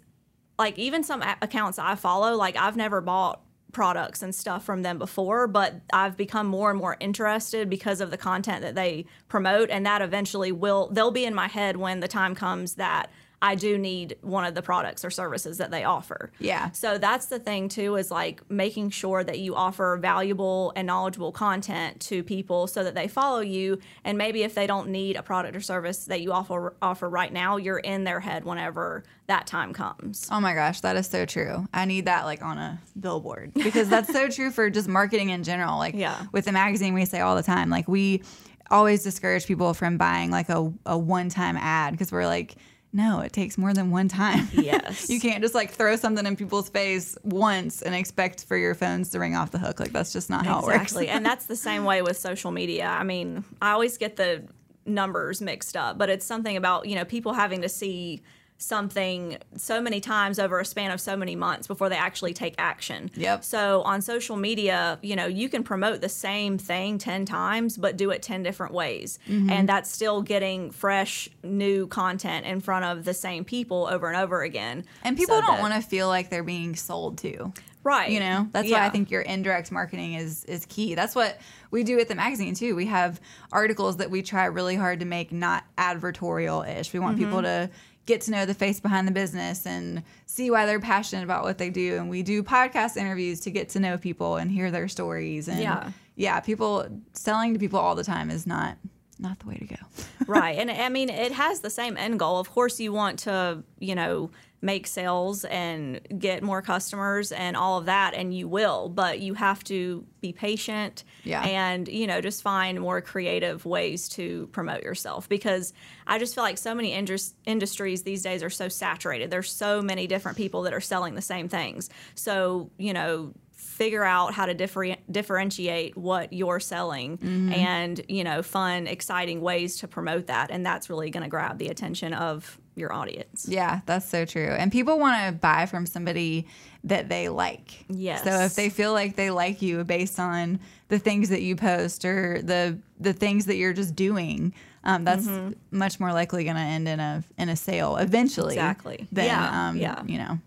like 0.58 0.78
even 0.78 1.04
some 1.04 1.20
a- 1.22 1.36
accounts 1.42 1.78
I 1.78 1.96
follow, 1.96 2.34
like 2.34 2.56
I've 2.56 2.76
never 2.76 3.00
bought 3.02 3.42
products 3.72 4.22
and 4.22 4.34
stuff 4.34 4.64
from 4.64 4.80
them 4.80 4.98
before, 4.98 5.46
but 5.46 5.74
I've 5.92 6.16
become 6.16 6.46
more 6.46 6.70
and 6.70 6.78
more 6.78 6.96
interested 6.98 7.68
because 7.68 8.00
of 8.00 8.10
the 8.10 8.16
content 8.16 8.62
that 8.62 8.74
they 8.74 9.04
promote, 9.28 9.68
and 9.68 9.84
that 9.84 10.00
eventually 10.00 10.52
will 10.52 10.88
they'll 10.92 11.10
be 11.10 11.26
in 11.26 11.34
my 11.34 11.46
head 11.48 11.76
when 11.76 12.00
the 12.00 12.08
time 12.08 12.34
comes 12.34 12.76
that 12.76 13.10
I 13.42 13.54
do 13.54 13.76
need 13.76 14.16
one 14.22 14.44
of 14.44 14.54
the 14.54 14.62
products 14.62 15.04
or 15.04 15.10
services 15.10 15.58
that 15.58 15.70
they 15.70 15.84
offer. 15.84 16.32
Yeah. 16.38 16.70
So 16.70 16.96
that's 16.96 17.26
the 17.26 17.38
thing 17.38 17.68
too 17.68 17.96
is 17.96 18.10
like 18.10 18.40
making 18.50 18.90
sure 18.90 19.22
that 19.22 19.38
you 19.38 19.54
offer 19.54 19.98
valuable 20.00 20.72
and 20.74 20.86
knowledgeable 20.86 21.32
content 21.32 22.00
to 22.02 22.22
people 22.24 22.66
so 22.66 22.82
that 22.82 22.94
they 22.94 23.08
follow 23.08 23.40
you 23.40 23.78
and 24.04 24.16
maybe 24.16 24.42
if 24.42 24.54
they 24.54 24.66
don't 24.66 24.88
need 24.88 25.16
a 25.16 25.22
product 25.22 25.54
or 25.54 25.60
service 25.60 26.06
that 26.06 26.22
you 26.22 26.32
offer 26.32 26.74
offer 26.80 27.08
right 27.08 27.32
now, 27.32 27.58
you're 27.58 27.78
in 27.78 28.04
their 28.04 28.20
head 28.20 28.44
whenever 28.44 29.04
that 29.26 29.46
time 29.46 29.72
comes. 29.74 30.28
Oh 30.32 30.40
my 30.40 30.54
gosh, 30.54 30.80
that 30.80 30.96
is 30.96 31.06
so 31.06 31.26
true. 31.26 31.66
I 31.74 31.84
need 31.84 32.06
that 32.06 32.24
like 32.24 32.42
on 32.42 32.56
a 32.56 32.80
billboard 32.98 33.52
because 33.54 33.88
that's 33.90 34.10
so 34.12 34.28
true 34.30 34.50
for 34.50 34.70
just 34.70 34.88
marketing 34.88 35.28
in 35.28 35.42
general. 35.42 35.76
Like 35.78 35.94
Yeah. 35.94 36.24
with 36.32 36.46
the 36.46 36.52
magazine, 36.52 36.94
we 36.94 37.04
say 37.04 37.20
all 37.20 37.36
the 37.36 37.42
time, 37.42 37.68
like 37.68 37.86
we 37.86 38.22
always 38.70 39.02
discourage 39.04 39.46
people 39.46 39.74
from 39.74 39.98
buying 39.98 40.30
like 40.30 40.48
a, 40.48 40.72
a 40.86 40.96
one 40.98 41.28
time 41.28 41.56
ad 41.58 41.92
because 41.92 42.10
we're 42.10 42.26
like, 42.26 42.56
no, 42.92 43.20
it 43.20 43.32
takes 43.32 43.58
more 43.58 43.74
than 43.74 43.90
one 43.90 44.08
time. 44.08 44.48
Yes. 44.52 45.10
you 45.10 45.20
can't 45.20 45.42
just 45.42 45.54
like 45.54 45.70
throw 45.70 45.96
something 45.96 46.24
in 46.26 46.34
people's 46.36 46.68
face 46.70 47.16
once 47.22 47.82
and 47.82 47.94
expect 47.94 48.44
for 48.44 48.56
your 48.56 48.74
phones 48.74 49.10
to 49.10 49.18
ring 49.18 49.36
off 49.36 49.50
the 49.50 49.58
hook. 49.58 49.78
Like 49.80 49.92
that's 49.92 50.12
just 50.12 50.30
not 50.30 50.46
how 50.46 50.60
it 50.60 50.64
works. 50.64 50.82
Exactly. 50.82 51.08
and 51.08 51.24
that's 51.24 51.46
the 51.46 51.56
same 51.56 51.84
way 51.84 52.02
with 52.02 52.16
social 52.16 52.50
media. 52.50 52.86
I 52.86 53.04
mean, 53.04 53.44
I 53.60 53.72
always 53.72 53.98
get 53.98 54.16
the 54.16 54.44
numbers 54.86 55.42
mixed 55.42 55.76
up, 55.76 55.98
but 55.98 56.08
it's 56.08 56.24
something 56.24 56.56
about, 56.56 56.86
you 56.86 56.94
know, 56.94 57.04
people 57.04 57.32
having 57.34 57.62
to 57.62 57.68
see 57.68 58.22
something 58.58 59.38
so 59.56 59.80
many 59.80 60.00
times 60.00 60.38
over 60.38 60.58
a 60.58 60.64
span 60.64 60.90
of 60.90 61.00
so 61.00 61.16
many 61.16 61.36
months 61.36 61.66
before 61.66 61.88
they 61.88 61.96
actually 61.96 62.32
take 62.32 62.54
action. 62.58 63.10
Yep. 63.14 63.44
So 63.44 63.82
on 63.82 64.00
social 64.00 64.36
media, 64.36 64.98
you 65.02 65.14
know, 65.14 65.26
you 65.26 65.48
can 65.48 65.62
promote 65.62 66.00
the 66.00 66.08
same 66.08 66.56
thing 66.58 66.98
10 66.98 67.26
times, 67.26 67.76
but 67.76 67.96
do 67.96 68.10
it 68.10 68.22
10 68.22 68.42
different 68.42 68.72
ways. 68.72 69.18
Mm-hmm. 69.28 69.50
And 69.50 69.68
that's 69.68 69.90
still 69.90 70.22
getting 70.22 70.70
fresh, 70.70 71.28
new 71.42 71.86
content 71.86 72.46
in 72.46 72.60
front 72.60 72.86
of 72.86 73.04
the 73.04 73.14
same 73.14 73.44
people 73.44 73.88
over 73.90 74.08
and 74.08 74.16
over 74.16 74.42
again. 74.42 74.84
And 75.02 75.16
people 75.16 75.36
So 75.36 75.46
don't 75.46 75.60
want 75.60 75.74
to 75.74 75.80
feel 75.82 76.08
like 76.08 76.30
they're 76.30 76.42
being 76.42 76.76
sold 76.76 77.18
to. 77.18 77.52
Right. 77.84 78.10
You 78.10 78.18
know, 78.18 78.48
that's 78.50 78.68
why 78.68 78.84
I 78.84 78.88
think 78.88 79.12
your 79.12 79.20
indirect 79.22 79.70
marketing 79.70 80.14
is 80.14 80.44
is 80.46 80.66
key. 80.66 80.96
That's 80.96 81.14
what 81.14 81.38
we 81.70 81.84
do 81.84 82.00
at 82.00 82.08
the 82.08 82.16
magazine 82.16 82.52
too. 82.54 82.74
We 82.74 82.86
have 82.86 83.20
articles 83.52 83.98
that 83.98 84.10
we 84.10 84.22
try 84.22 84.46
really 84.46 84.74
hard 84.74 84.98
to 85.00 85.06
make 85.06 85.30
not 85.30 85.62
advertorial 85.78 86.66
ish. 86.68 86.92
We 86.92 86.98
want 86.98 87.16
people 87.16 87.38
Mm-hmm. 87.38 87.66
to 87.66 87.70
get 88.06 88.20
to 88.22 88.30
know 88.30 88.46
the 88.46 88.54
face 88.54 88.80
behind 88.80 89.06
the 89.06 89.12
business 89.12 89.66
and 89.66 90.02
see 90.26 90.50
why 90.50 90.64
they're 90.64 90.80
passionate 90.80 91.24
about 91.24 91.42
what 91.42 91.58
they 91.58 91.70
do. 91.70 91.96
And 91.96 92.08
we 92.08 92.22
do 92.22 92.42
podcast 92.42 92.96
interviews 92.96 93.40
to 93.40 93.50
get 93.50 93.68
to 93.70 93.80
know 93.80 93.98
people 93.98 94.36
and 94.36 94.50
hear 94.50 94.70
their 94.70 94.88
stories. 94.88 95.48
And 95.48 95.60
Yeah. 95.60 95.90
yeah, 96.14 96.40
people 96.40 96.86
selling 97.12 97.52
to 97.52 97.58
people 97.58 97.78
all 97.80 97.94
the 97.94 98.04
time 98.04 98.30
is 98.30 98.46
not 98.46 98.78
not 99.18 99.38
the 99.38 99.46
way 99.46 99.56
to 99.56 99.64
go. 99.64 99.76
right 100.26 100.58
and 100.58 100.70
i 100.70 100.90
mean 100.90 101.08
it 101.08 101.32
has 101.32 101.60
the 101.60 101.70
same 101.70 101.96
end 101.96 102.18
goal 102.18 102.38
of 102.38 102.50
course 102.50 102.78
you 102.78 102.92
want 102.92 103.18
to 103.18 103.62
you 103.78 103.94
know 103.94 104.30
make 104.60 104.86
sales 104.86 105.44
and 105.44 106.00
get 106.18 106.42
more 106.42 106.62
customers 106.62 107.32
and 107.32 107.56
all 107.56 107.78
of 107.78 107.86
that 107.86 108.14
and 108.14 108.34
you 108.34 108.48
will 108.48 108.88
but 108.88 109.20
you 109.20 109.34
have 109.34 109.62
to 109.62 110.04
be 110.20 110.32
patient 110.32 111.04
Yeah. 111.24 111.42
and 111.42 111.86
you 111.88 112.06
know 112.06 112.20
just 112.20 112.42
find 112.42 112.80
more 112.80 113.00
creative 113.00 113.64
ways 113.64 114.08
to 114.10 114.48
promote 114.52 114.82
yourself 114.82 115.28
because 115.28 115.72
i 116.06 116.18
just 116.18 116.34
feel 116.34 116.44
like 116.44 116.58
so 116.58 116.74
many 116.74 116.92
indus- 116.92 117.34
industries 117.44 118.02
these 118.02 118.22
days 118.22 118.42
are 118.42 118.50
so 118.50 118.68
saturated. 118.68 119.30
There's 119.30 119.50
so 119.52 119.82
many 119.82 120.06
different 120.06 120.36
people 120.36 120.62
that 120.62 120.74
are 120.74 120.80
selling 120.80 121.14
the 121.14 121.22
same 121.22 121.48
things. 121.48 121.90
So 122.14 122.70
you 122.78 122.92
know 122.92 123.32
figure 123.54 124.04
out 124.04 124.32
how 124.32 124.46
to 124.46 124.54
differ- 124.54 124.96
differentiate 125.10 125.96
what 125.96 126.32
you're 126.32 126.60
selling 126.60 127.18
mm-hmm. 127.18 127.52
and 127.52 128.00
you 128.08 128.24
know 128.24 128.42
fun 128.42 128.86
exciting 128.86 129.40
ways 129.40 129.76
to 129.76 129.88
promote 129.88 130.26
that 130.28 130.50
and 130.50 130.64
that's 130.64 130.88
really 130.88 131.10
going 131.10 131.22
to 131.22 131.28
grab 131.28 131.58
the 131.58 131.68
attention 131.68 132.14
of 132.14 132.58
your 132.76 132.92
audience 132.92 133.46
Yeah, 133.48 133.80
that's 133.86 134.08
so 134.08 134.24
true. 134.24 134.48
And 134.48 134.70
people 134.70 134.98
want 134.98 135.26
to 135.26 135.32
buy 135.32 135.66
from 135.66 135.86
somebody 135.86 136.46
that 136.84 137.08
they 137.08 137.28
like. 137.28 137.84
Yes. 137.88 138.22
So 138.22 138.30
if 138.42 138.54
they 138.54 138.68
feel 138.70 138.92
like 138.92 139.16
they 139.16 139.30
like 139.30 139.62
you 139.62 139.82
based 139.82 140.20
on 140.20 140.60
the 140.88 140.98
things 141.00 141.30
that 141.30 141.42
you 141.42 141.56
post 141.56 142.04
or 142.04 142.40
the 142.42 142.78
the 143.00 143.12
things 143.12 143.46
that 143.46 143.56
you're 143.56 143.72
just 143.72 143.96
doing, 143.96 144.52
um, 144.84 145.04
that's 145.04 145.26
Mm-hmm. 145.26 145.52
much 145.76 145.98
more 145.98 146.12
likely 146.12 146.44
going 146.44 146.56
to 146.56 146.62
end 146.62 146.86
in 146.86 147.00
a 147.00 147.24
in 147.38 147.48
a 147.48 147.56
sale 147.56 147.96
eventually. 147.96 148.54
Exactly. 148.54 149.08
Than, 149.10 149.24
Yeah, 149.26 149.68
um, 149.68 149.76
yeah. 149.78 150.02
You 150.06 150.18
know. 150.18 150.38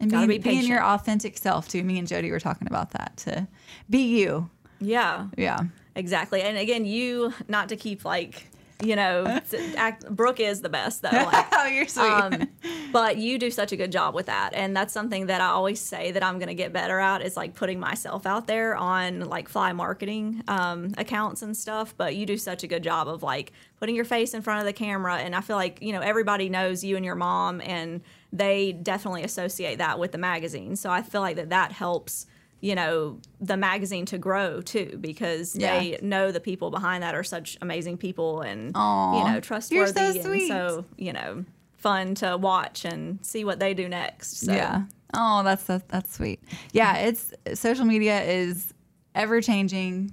And 0.00 0.10
being, 0.10 0.26
be 0.28 0.38
being 0.38 0.66
your 0.66 0.82
authentic 0.84 1.38
self 1.38 1.68
too. 1.68 1.82
Me 1.84 1.98
and 1.98 2.06
Jody 2.08 2.30
were 2.30 2.40
talking 2.40 2.66
about 2.68 2.90
that 2.92 3.16
to 3.18 3.46
be 3.88 4.18
you. 4.18 4.50
yeah 4.80 5.28
Yeah. 5.38 5.60
exactly 5.94 6.42
and 6.42 6.58
again 6.58 6.84
you 6.84 7.32
not 7.48 7.68
to 7.70 7.76
keep 7.76 8.04
like 8.04 8.48
you 8.82 8.94
know 8.94 9.40
act, 9.76 10.08
brooke 10.10 10.40
is 10.40 10.60
the 10.60 10.68
best 10.68 11.02
though 11.02 11.08
like 11.10 11.46
oh, 11.52 11.66
you're 11.66 11.86
sweet. 11.86 12.04
um, 12.04 12.48
but 12.92 13.16
you 13.16 13.38
do 13.38 13.50
such 13.50 13.72
a 13.72 13.76
good 13.76 13.90
job 13.90 14.14
with 14.14 14.26
that 14.26 14.52
and 14.52 14.76
that's 14.76 14.92
something 14.92 15.26
that 15.26 15.40
i 15.40 15.46
always 15.46 15.80
say 15.80 16.10
that 16.10 16.22
i'm 16.22 16.38
going 16.38 16.48
to 16.48 16.54
get 16.54 16.72
better 16.72 16.98
at 16.98 17.22
is 17.22 17.36
like 17.36 17.54
putting 17.54 17.80
myself 17.80 18.26
out 18.26 18.46
there 18.46 18.76
on 18.76 19.20
like 19.20 19.48
Flhy 19.48 19.72
Marketing 19.72 20.42
um, 20.48 20.92
accounts 20.98 21.42
and 21.42 21.56
stuff 21.56 21.94
but 21.96 22.16
you 22.16 22.26
do 22.26 22.36
such 22.36 22.62
a 22.62 22.66
good 22.66 22.82
job 22.82 23.08
of 23.08 23.22
like 23.22 23.52
putting 23.80 23.94
your 23.94 24.04
face 24.04 24.34
in 24.34 24.42
front 24.42 24.60
of 24.60 24.66
the 24.66 24.72
camera 24.72 25.16
and 25.16 25.34
i 25.34 25.40
feel 25.40 25.56
like 25.56 25.80
you 25.80 25.92
know 25.92 26.00
everybody 26.00 26.48
knows 26.48 26.84
you 26.84 26.96
and 26.96 27.04
your 27.04 27.14
mom 27.14 27.60
and 27.62 28.02
they 28.32 28.72
definitely 28.72 29.22
associate 29.22 29.78
that 29.78 29.98
with 29.98 30.12
the 30.12 30.18
magazine 30.18 30.76
so 30.76 30.90
i 30.90 31.02
feel 31.02 31.20
like 31.20 31.36
that 31.36 31.50
that 31.50 31.72
helps 31.72 32.26
you 32.66 32.74
know 32.74 33.18
the 33.40 33.56
magazine 33.56 34.06
to 34.06 34.18
grow 34.18 34.60
too 34.60 34.98
because 35.00 35.54
Yeah. 35.54 35.78
they 35.78 35.98
know 36.02 36.32
the 36.32 36.40
people 36.40 36.70
behind 36.70 37.02
that 37.04 37.14
are 37.14 37.24
such 37.24 37.56
amazing 37.62 37.96
people 37.96 38.40
and 38.40 38.72
Aw, 38.74 39.18
you 39.18 39.32
know 39.32 39.40
trustworthy 39.40 39.92
so 39.92 40.12
sweet. 40.22 40.50
and 40.50 40.50
so 40.50 40.84
you 40.96 41.12
know 41.12 41.44
fun 41.76 42.14
to 42.16 42.36
watch 42.36 42.84
and 42.84 43.24
see 43.24 43.44
what 43.44 43.60
they 43.60 43.72
do 43.72 43.88
next. 43.88 44.40
So. 44.40 44.52
Yeah. 44.52 44.84
Oh, 45.14 45.42
that's 45.44 45.62
that's, 45.64 45.84
that's 45.86 46.14
sweet. 46.14 46.40
Yeah, 46.72 46.96
mm-hmm. 46.96 47.08
it's 47.08 47.60
social 47.60 47.84
media 47.84 48.22
is 48.22 48.74
ever 49.14 49.40
changing. 49.40 50.10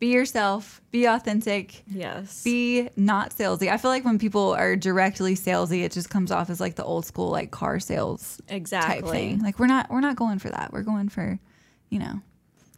Be 0.00 0.08
yourself. 0.08 0.82
Be 0.90 1.04
authentic. 1.06 1.84
Yes. 1.86 2.42
Be 2.42 2.88
not 2.96 3.30
salesy. 3.30 3.70
I 3.70 3.76
feel 3.76 3.92
like 3.92 4.04
when 4.04 4.18
people 4.18 4.50
are 4.54 4.74
directly 4.74 5.36
salesy, 5.36 5.84
it 5.84 5.92
just 5.92 6.10
comes 6.10 6.32
off 6.32 6.50
as 6.50 6.58
like 6.58 6.74
the 6.74 6.82
old 6.82 7.06
school 7.06 7.30
like 7.30 7.52
car 7.52 7.78
sales 7.78 8.40
exactly. 8.48 9.36
Like 9.40 9.60
we're 9.60 9.68
not 9.68 9.90
we're 9.90 10.00
not 10.00 10.16
going 10.16 10.40
for 10.40 10.48
that. 10.50 10.72
We're 10.72 10.82
going 10.82 11.08
for, 11.08 11.38
you 11.92 11.98
know, 11.98 12.20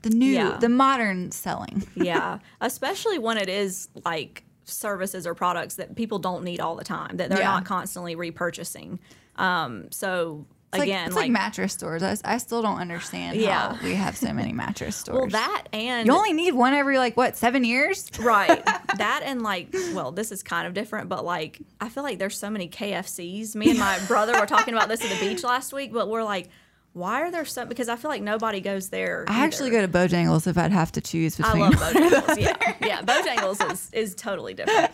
the 0.02 0.10
new 0.10 0.26
Yeah. 0.32 0.58
the 0.58 0.68
modern 0.68 1.30
selling. 1.30 1.86
yeah, 1.94 2.40
especially 2.60 3.18
when 3.18 3.38
it 3.38 3.48
is 3.48 3.88
like 4.04 4.42
services 4.64 5.26
or 5.26 5.34
products 5.34 5.76
that 5.76 5.94
people 5.94 6.18
don't 6.18 6.42
need 6.42 6.58
all 6.60 6.74
the 6.74 6.84
time 6.84 7.16
that 7.18 7.28
they're 7.30 7.38
Yeah. 7.38 7.52
not 7.54 7.64
constantly 7.64 8.16
repurchasing. 8.16 8.98
Um, 9.36 9.90
so 9.92 10.46
It's 10.72 10.78
like, 10.80 10.88
again, 10.88 11.06
it's 11.06 11.16
like, 11.16 11.30
mattress 11.30 11.72
stores. 11.74 12.02
I, 12.02 12.16
I 12.24 12.38
still 12.38 12.60
don't 12.62 12.78
understand 12.78 13.36
Yeah. 13.38 13.76
how 13.76 13.84
we 13.84 13.94
have 13.94 14.16
so 14.16 14.32
many 14.32 14.52
mattress 14.52 14.96
stores. 15.02 15.16
well 15.20 15.28
that 15.28 15.64
and 15.72 16.06
you 16.06 16.12
only 16.14 16.32
need 16.32 16.54
one 16.54 16.72
every 16.74 16.98
like 16.98 17.16
what 17.16 17.36
seven 17.36 17.62
years? 17.64 18.08
right 18.20 18.64
that 18.96 19.20
and 19.24 19.42
like 19.42 19.68
well 19.92 20.10
this 20.12 20.32
is 20.32 20.42
kind 20.42 20.66
of 20.66 20.74
different 20.74 21.08
but 21.08 21.24
like 21.24 21.60
i 21.80 21.88
feel 21.88 22.02
like 22.02 22.18
there's 22.18 22.36
so 22.38 22.48
many 22.50 22.68
kfcs 22.68 23.54
me 23.54 23.70
and 23.70 23.78
my 23.78 23.98
brother 24.06 24.32
were 24.40 24.46
talking 24.46 24.74
about 24.74 24.88
this 24.88 25.02
at 25.04 25.10
the 25.10 25.20
beach 25.28 25.42
last 25.44 25.72
week 25.72 25.92
but 25.92 26.08
we're 26.08 26.22
like 26.24 26.48
why 26.94 27.20
are 27.22 27.30
there 27.30 27.44
so 27.44 27.66
because 27.66 27.88
i 27.88 27.96
feel 27.96 28.08
like 28.10 28.22
nobody 28.22 28.60
goes 28.60 28.88
there 28.88 29.24
I 29.28 29.44
actually 29.44 29.70
go 29.70 29.80
to 29.82 29.88
Bojangles 29.88 30.46
if 30.46 30.56
I'd 30.56 30.72
have 30.72 30.90
to 30.92 31.00
choose 31.00 31.36
between. 31.36 31.62
I 31.64 31.68
love 31.68 31.74
Bojangles. 31.74 32.40
yeah, 32.40 32.74
yeah. 32.80 33.02
Bojangles 33.02 33.72
is 33.72 33.90
is 33.92 34.14
totally 34.14 34.54
different. 34.54 34.90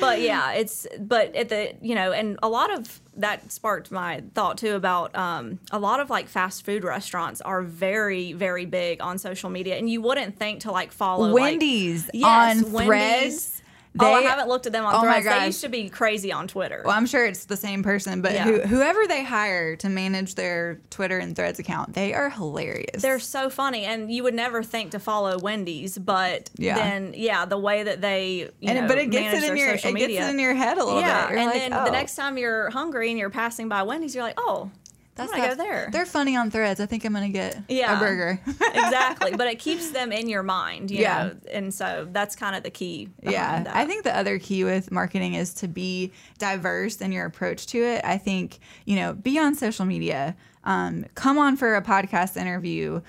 But 0.00 0.20
yeah, 0.20 0.52
it's 0.52 0.86
but 1.00 1.34
at 1.34 1.48
the 1.48 1.74
you 1.82 1.94
know, 1.96 2.12
and 2.12 2.38
a 2.42 2.48
lot 2.48 2.72
of 2.72 3.00
that 3.16 3.50
sparked 3.50 3.90
my 3.90 4.22
thought 4.34 4.58
too 4.58 4.74
about 4.74 5.14
um, 5.16 5.58
a 5.72 5.78
lot 5.78 5.98
of 6.00 6.08
like 6.10 6.28
fast 6.28 6.64
food 6.64 6.84
restaurants 6.84 7.40
are 7.40 7.62
very 7.62 8.32
very 8.32 8.64
big 8.64 9.00
on 9.02 9.18
social 9.18 9.50
media, 9.50 9.76
and 9.76 9.90
you 9.90 10.00
wouldn't 10.00 10.36
think 10.38 10.60
to 10.60 10.70
like 10.72 10.92
follow 10.92 11.26
like- 11.28 11.34
Wendy's 11.34 12.08
Yes, 12.14 12.64
on 12.64 12.72
Wendy's. 12.72 12.86
Threads. 12.86 13.57
Oh, 14.00 14.12
I 14.12 14.20
they- 14.20 14.26
haven't 14.28 14.48
looked 14.48 14.66
at 14.66 14.72
them 14.72 14.84
on 14.84 14.94
Oh 14.94 15.04
my 15.04 15.20
Threads. 15.20 15.40
They 15.40 15.46
used 15.46 15.60
to 15.62 15.68
be 15.68 15.88
crazy 15.88 16.32
on 16.32 16.48
Twitter. 16.48 16.82
Well, 16.84 16.94
I'm 16.96 17.06
sure 17.06 17.24
it's 17.26 17.44
the 17.46 17.56
same 17.56 17.82
person, 17.82 18.20
but 18.22 18.32
Yeah. 18.32 18.44
who, 18.44 18.60
whoever 18.60 19.06
they 19.06 19.24
hire 19.24 19.76
to 19.76 19.88
manage 19.88 20.34
their 20.34 20.80
Twitter 20.90 21.18
and 21.18 21.34
Threads 21.34 21.58
account, 21.58 21.94
they 21.94 22.14
are 22.14 22.30
hilarious. 22.30 23.02
They're 23.02 23.18
so 23.18 23.50
funny, 23.50 23.84
and 23.84 24.10
you 24.12 24.22
would 24.22 24.34
never 24.34 24.62
think 24.62 24.90
to 24.92 24.98
follow 24.98 25.38
Wendy's, 25.38 25.98
but 25.98 26.50
Yeah. 26.56 26.74
then 26.76 27.14
yeah, 27.16 27.44
the 27.44 27.58
way 27.58 27.82
that 27.82 28.00
they 28.00 28.48
you 28.60 28.70
and 28.70 28.80
know, 28.80 28.88
but 28.88 28.98
it 28.98 29.10
gets 29.10 29.42
it 29.44 29.50
in 29.50 29.56
your 29.56 29.68
it 29.74 29.84
media. 29.92 30.08
gets 30.08 30.28
it 30.28 30.30
in 30.30 30.38
your 30.38 30.54
head 30.54 30.78
a 30.78 30.84
little 30.84 31.00
yeah, 31.00 31.22
bit. 31.26 31.30
You're 31.30 31.38
and 31.40 31.46
like, 31.50 31.58
then 31.60 31.72
oh, 31.72 31.84
the 31.84 31.90
next 31.92 32.14
time 32.16 32.38
you're 32.38 32.70
hungry 32.70 33.10
and 33.10 33.18
you're 33.18 33.30
passing 33.30 33.68
by 33.68 33.82
Wendy's, 33.82 34.14
you're 34.14 34.24
like, 34.24 34.38
oh, 34.38 34.70
that's 35.18 35.32
I'm 35.32 35.38
gonna 35.40 35.56
go 35.56 35.62
there. 35.62 35.88
They're 35.92 36.06
funny 36.06 36.36
on 36.36 36.50
Threads. 36.50 36.80
I 36.80 36.86
think 36.86 37.04
I'm 37.04 37.12
gonna 37.12 37.28
get 37.28 37.60
Yeah. 37.68 37.96
a 37.96 38.00
burger. 38.00 38.40
exactly. 38.46 39.32
But 39.36 39.48
it 39.48 39.58
keeps 39.58 39.90
them 39.90 40.12
in 40.12 40.28
your 40.28 40.42
mind, 40.42 40.90
you 40.90 41.00
Yeah. 41.00 41.24
know, 41.24 41.36
and 41.52 41.72
so 41.74 42.08
that's 42.10 42.34
kind 42.36 42.56
of 42.56 42.62
the 42.62 42.70
key. 42.70 43.10
Yeah, 43.22 43.64
that. 43.64 43.76
I 43.76 43.84
think 43.84 44.04
the 44.04 44.16
other 44.16 44.38
key 44.38 44.64
with 44.64 44.90
marketing 44.90 45.34
is 45.34 45.52
to 45.54 45.68
be 45.68 46.12
diverse 46.38 47.00
in 47.00 47.12
your 47.12 47.26
approach 47.26 47.66
to 47.68 47.78
it. 47.82 48.04
I 48.04 48.16
think, 48.18 48.58
you 48.86 48.96
know, 48.96 49.12
be 49.12 49.38
on 49.38 49.54
social 49.54 49.84
media, 49.84 50.36
um, 50.64 51.04
come 51.14 51.38
on 51.38 51.56
for 51.56 51.76
a 51.76 51.82
podcast 51.82 52.36
interview, 52.36 53.00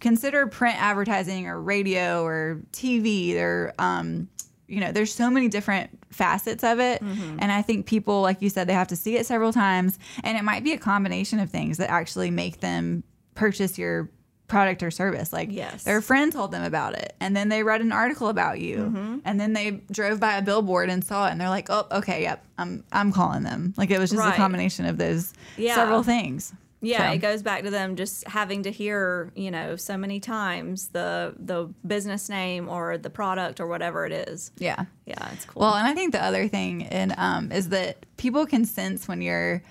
consider 0.00 0.46
print 0.46 0.76
advertising 0.80 1.46
or 1.46 1.60
radio 1.60 2.24
or 2.24 2.60
TV 2.72 3.36
or, 3.38 3.72
um, 3.78 4.28
you 4.66 4.80
know, 4.80 4.92
there's 4.92 5.14
so 5.14 5.30
many 5.30 5.48
different 5.48 5.97
facets 6.10 6.64
of 6.64 6.80
it. 6.80 7.02
Mm-hmm. 7.02 7.38
And 7.40 7.52
I 7.52 7.62
think 7.62 7.86
people, 7.86 8.22
like 8.22 8.40
you 8.42 8.50
said, 8.50 8.66
they 8.66 8.72
have 8.74 8.88
to 8.88 8.96
see 8.96 9.16
it 9.16 9.26
several 9.26 9.52
times. 9.52 9.98
And 10.24 10.36
it 10.38 10.42
might 10.44 10.64
be 10.64 10.72
a 10.72 10.78
combination 10.78 11.38
of 11.38 11.50
things 11.50 11.76
that 11.78 11.90
actually 11.90 12.30
make 12.30 12.60
them 12.60 13.04
purchase 13.34 13.78
your 13.78 14.10
product 14.48 14.82
or 14.82 14.90
service. 14.90 15.30
Like 15.32 15.48
Yes. 15.52 15.84
their 15.84 16.00
friend 16.00 16.32
told 16.32 16.50
them 16.52 16.62
about 16.64 16.94
it. 16.94 17.14
And 17.20 17.36
then 17.36 17.50
they 17.50 17.62
read 17.62 17.82
an 17.82 17.92
article 17.92 18.28
about 18.28 18.58
you. 18.60 18.78
Mm-hmm. 18.78 19.18
And 19.26 19.38
then 19.38 19.52
they 19.52 19.82
drove 19.92 20.18
by 20.20 20.36
a 20.38 20.42
billboard 20.42 20.88
and 20.88 21.04
saw 21.04 21.28
it 21.28 21.32
and 21.32 21.40
they're 21.40 21.50
like, 21.50 21.68
oh, 21.68 21.86
okay, 21.92 22.22
yep, 22.22 22.42
I'm 22.56 22.82
I'm 22.90 23.12
calling 23.12 23.42
them. 23.42 23.74
Like 23.76 23.90
it 23.90 23.98
was 23.98 24.08
just 24.10 24.20
Right. 24.20 24.32
a 24.32 24.36
combination 24.36 24.86
of 24.86 24.96
those 24.96 25.34
Yeah. 25.58 25.74
several 25.74 26.02
things. 26.02 26.54
Yeah, 26.80 27.08
So- 27.08 27.14
it 27.14 27.18
goes 27.18 27.42
back 27.42 27.64
to 27.64 27.70
them 27.70 27.96
just 27.96 28.26
having 28.28 28.62
to 28.62 28.70
hear, 28.70 29.32
you 29.34 29.50
know, 29.50 29.74
so 29.76 29.96
many 29.96 30.20
times 30.20 30.88
the 30.88 31.34
the 31.38 31.72
business 31.86 32.28
name 32.28 32.68
or 32.68 32.96
the 32.98 33.10
product 33.10 33.58
or 33.60 33.66
whatever 33.66 34.06
it 34.06 34.12
is. 34.12 34.52
Yeah. 34.58 34.84
Yeah, 35.04 35.28
it's 35.32 35.44
cool. 35.44 35.62
Well, 35.62 35.74
and 35.74 35.86
I 35.86 35.94
think 35.94 36.12
the 36.12 36.22
other 36.22 36.46
thing 36.46 36.84
and 36.86 37.14
um, 37.18 37.50
is 37.50 37.70
that 37.70 38.06
people 38.16 38.46
can 38.46 38.64
sense 38.64 39.08
when 39.08 39.22
you're 39.22 39.62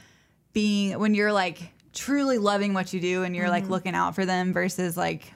being 0.54 1.00
when 1.00 1.14
you're 1.16 1.32
like 1.34 1.72
truly 1.94 2.38
loving 2.38 2.74
what 2.74 2.92
you 2.94 3.00
do 3.00 3.24
and 3.24 3.36
you're 3.36 3.46
Mm-hmm. 3.46 3.52
like 3.54 3.70
looking 3.70 3.96
out 3.96 4.14
for 4.14 4.26
them 4.26 4.52
versus 4.54 4.98
like 4.98 5.32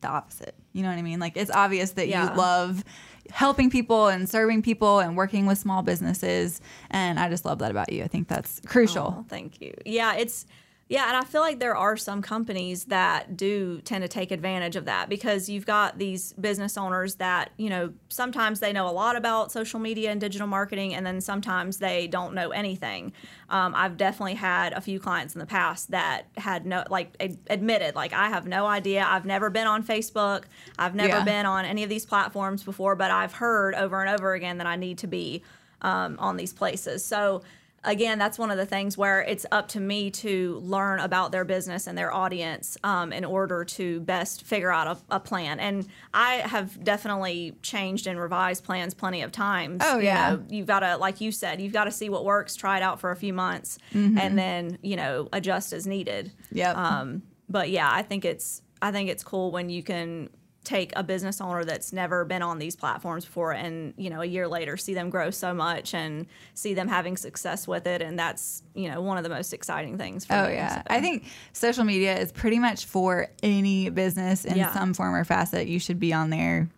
the 0.00 0.08
opposite. 0.08 0.54
You 0.72 0.82
know 0.82 0.90
what 0.90 0.98
I 0.98 1.02
mean? 1.02 1.18
Like 1.18 1.36
it's 1.36 1.50
obvious 1.50 1.92
that 1.92 2.08
Yeah. 2.08 2.30
you 2.30 2.36
love 2.36 2.84
helping 3.30 3.70
people 3.70 4.08
and 4.08 4.28
serving 4.28 4.62
people 4.62 4.98
and 5.00 5.16
working 5.16 5.46
with 5.46 5.56
small 5.58 5.82
businesses 5.82 6.60
and 6.90 7.18
I 7.18 7.28
just 7.30 7.44
love 7.44 7.58
that 7.60 7.70
about 7.70 7.90
you. 7.92 8.04
I 8.04 8.06
think 8.08 8.28
that's 8.28 8.60
crucial. 8.66 9.16
Oh, 9.18 9.24
thank 9.28 9.60
you. 9.60 9.72
Yeah, 9.86 10.14
it's 10.14 10.46
yeah, 10.86 11.08
and 11.08 11.16
I 11.16 11.24
feel 11.24 11.40
like 11.40 11.60
there 11.60 11.74
are 11.74 11.96
some 11.96 12.20
companies 12.20 12.84
that 12.84 13.38
do 13.38 13.80
tend 13.80 14.02
to 14.02 14.08
take 14.08 14.30
advantage 14.30 14.76
of 14.76 14.84
that 14.84 15.08
because 15.08 15.48
you've 15.48 15.64
got 15.64 15.98
these 15.98 16.34
business 16.34 16.76
owners 16.76 17.14
that, 17.14 17.50
you 17.56 17.70
know, 17.70 17.94
sometimes 18.10 18.60
they 18.60 18.70
know 18.70 18.86
a 18.86 18.92
lot 18.92 19.16
about 19.16 19.50
social 19.50 19.80
media 19.80 20.10
and 20.10 20.20
digital 20.20 20.46
marketing, 20.46 20.94
and 20.94 21.06
then 21.06 21.22
sometimes 21.22 21.78
they 21.78 22.06
don't 22.06 22.34
know 22.34 22.50
anything. 22.50 23.14
Um, 23.48 23.74
I've 23.74 23.96
definitely 23.96 24.34
had 24.34 24.74
a 24.74 24.80
few 24.82 25.00
clients 25.00 25.34
in 25.34 25.38
the 25.38 25.46
past 25.46 25.90
that 25.90 26.26
had 26.36 26.66
no, 26.66 26.84
like, 26.90 27.16
ad- 27.18 27.38
admitted, 27.48 27.94
like, 27.94 28.12
I 28.12 28.28
have 28.28 28.46
no 28.46 28.66
idea. 28.66 29.06
I've 29.08 29.24
never 29.24 29.48
been 29.48 29.66
on 29.66 29.82
Facebook. 29.84 30.44
I've 30.78 30.94
never 30.94 31.16
Yeah. 31.16 31.24
been 31.24 31.46
on 31.46 31.64
any 31.64 31.82
of 31.82 31.88
these 31.88 32.04
platforms 32.04 32.62
before, 32.62 32.94
but 32.94 33.10
I've 33.10 33.32
heard 33.32 33.74
over 33.74 34.02
and 34.02 34.10
over 34.10 34.34
again 34.34 34.58
that 34.58 34.66
I 34.66 34.76
need 34.76 34.98
to 34.98 35.06
be 35.06 35.42
um, 35.80 36.16
on 36.18 36.36
these 36.36 36.52
places. 36.52 37.04
So, 37.04 37.42
again, 37.84 38.18
that's 38.18 38.38
one 38.38 38.50
of 38.50 38.56
the 38.56 38.66
things 38.66 38.96
where 38.98 39.20
it's 39.22 39.46
up 39.52 39.68
to 39.68 39.80
me 39.80 40.10
to 40.10 40.58
learn 40.62 41.00
about 41.00 41.32
their 41.32 41.44
business 41.44 41.86
and 41.86 41.96
their 41.96 42.12
audience 42.12 42.76
um, 42.84 43.12
in 43.12 43.24
order 43.24 43.64
to 43.64 44.00
best 44.00 44.42
figure 44.44 44.70
out 44.72 44.86
a, 45.10 45.16
a 45.16 45.20
plan. 45.20 45.60
And 45.60 45.86
I 46.12 46.34
have 46.36 46.82
definitely 46.82 47.54
changed 47.62 48.06
and 48.06 48.18
revised 48.18 48.64
plans 48.64 48.94
plenty 48.94 49.22
of 49.22 49.32
times. 49.32 49.82
Oh, 49.84 49.98
You 49.98 50.04
yeah. 50.06 50.30
know, 50.30 50.42
you've 50.48 50.66
got 50.66 50.80
to, 50.80 50.96
like 50.96 51.20
you 51.20 51.30
said, 51.32 51.60
you've 51.60 51.72
got 51.72 51.84
to 51.84 51.90
see 51.90 52.08
what 52.08 52.24
works, 52.24 52.56
try 52.56 52.76
it 52.78 52.82
out 52.82 53.00
for 53.00 53.10
a 53.10 53.16
few 53.16 53.32
months, 53.32 53.78
and 53.92 54.38
then 54.38 54.78
you 54.82 54.96
know 54.96 55.28
adjust 55.32 55.72
as 55.72 55.86
needed. 55.86 56.32
Yeah. 56.50 56.72
Um, 56.72 57.22
but 57.48 57.70
yeah, 57.70 57.90
I 57.90 58.02
think 58.02 58.24
it's 58.24 58.62
I 58.82 58.90
think 58.92 59.08
it's 59.10 59.22
cool 59.22 59.50
when 59.50 59.68
you 59.70 59.82
can 59.82 60.30
take 60.64 60.92
a 60.96 61.02
business 61.02 61.40
owner 61.40 61.64
that's 61.64 61.92
never 61.92 62.24
been 62.24 62.42
on 62.42 62.58
these 62.58 62.74
platforms 62.74 63.24
before 63.24 63.52
and 63.52 63.92
you 63.96 64.08
know 64.10 64.20
a 64.22 64.24
year 64.24 64.48
later 64.48 64.76
see 64.76 64.94
them 64.94 65.10
grow 65.10 65.30
so 65.30 65.52
much 65.54 65.92
and 65.94 66.26
see 66.54 66.72
them 66.74 66.88
having 66.88 67.16
success 67.16 67.68
with 67.68 67.86
it 67.86 68.00
and 68.02 68.18
that's 68.18 68.62
you 68.74 68.88
know 68.90 69.00
one 69.02 69.16
of 69.18 69.22
the 69.22 69.28
most 69.28 69.52
exciting 69.52 69.98
things 69.98 70.24
for 70.24 70.32
Oh 70.34 70.48
me, 70.48 70.54
yeah, 70.54 70.76
so. 70.76 70.82
I 70.88 71.00
think 71.00 71.26
social 71.52 71.84
media 71.84 72.18
is 72.18 72.32
pretty 72.32 72.58
much 72.58 72.86
for 72.86 73.28
any 73.42 73.90
business 73.90 74.44
in 74.44 74.56
Yeah. 74.56 74.72
some 74.72 74.94
form 74.94 75.14
or 75.14 75.24
facet. 75.24 75.68
You 75.68 75.78
should 75.78 76.00
be 76.00 76.12
on 76.12 76.30
there 76.30 76.68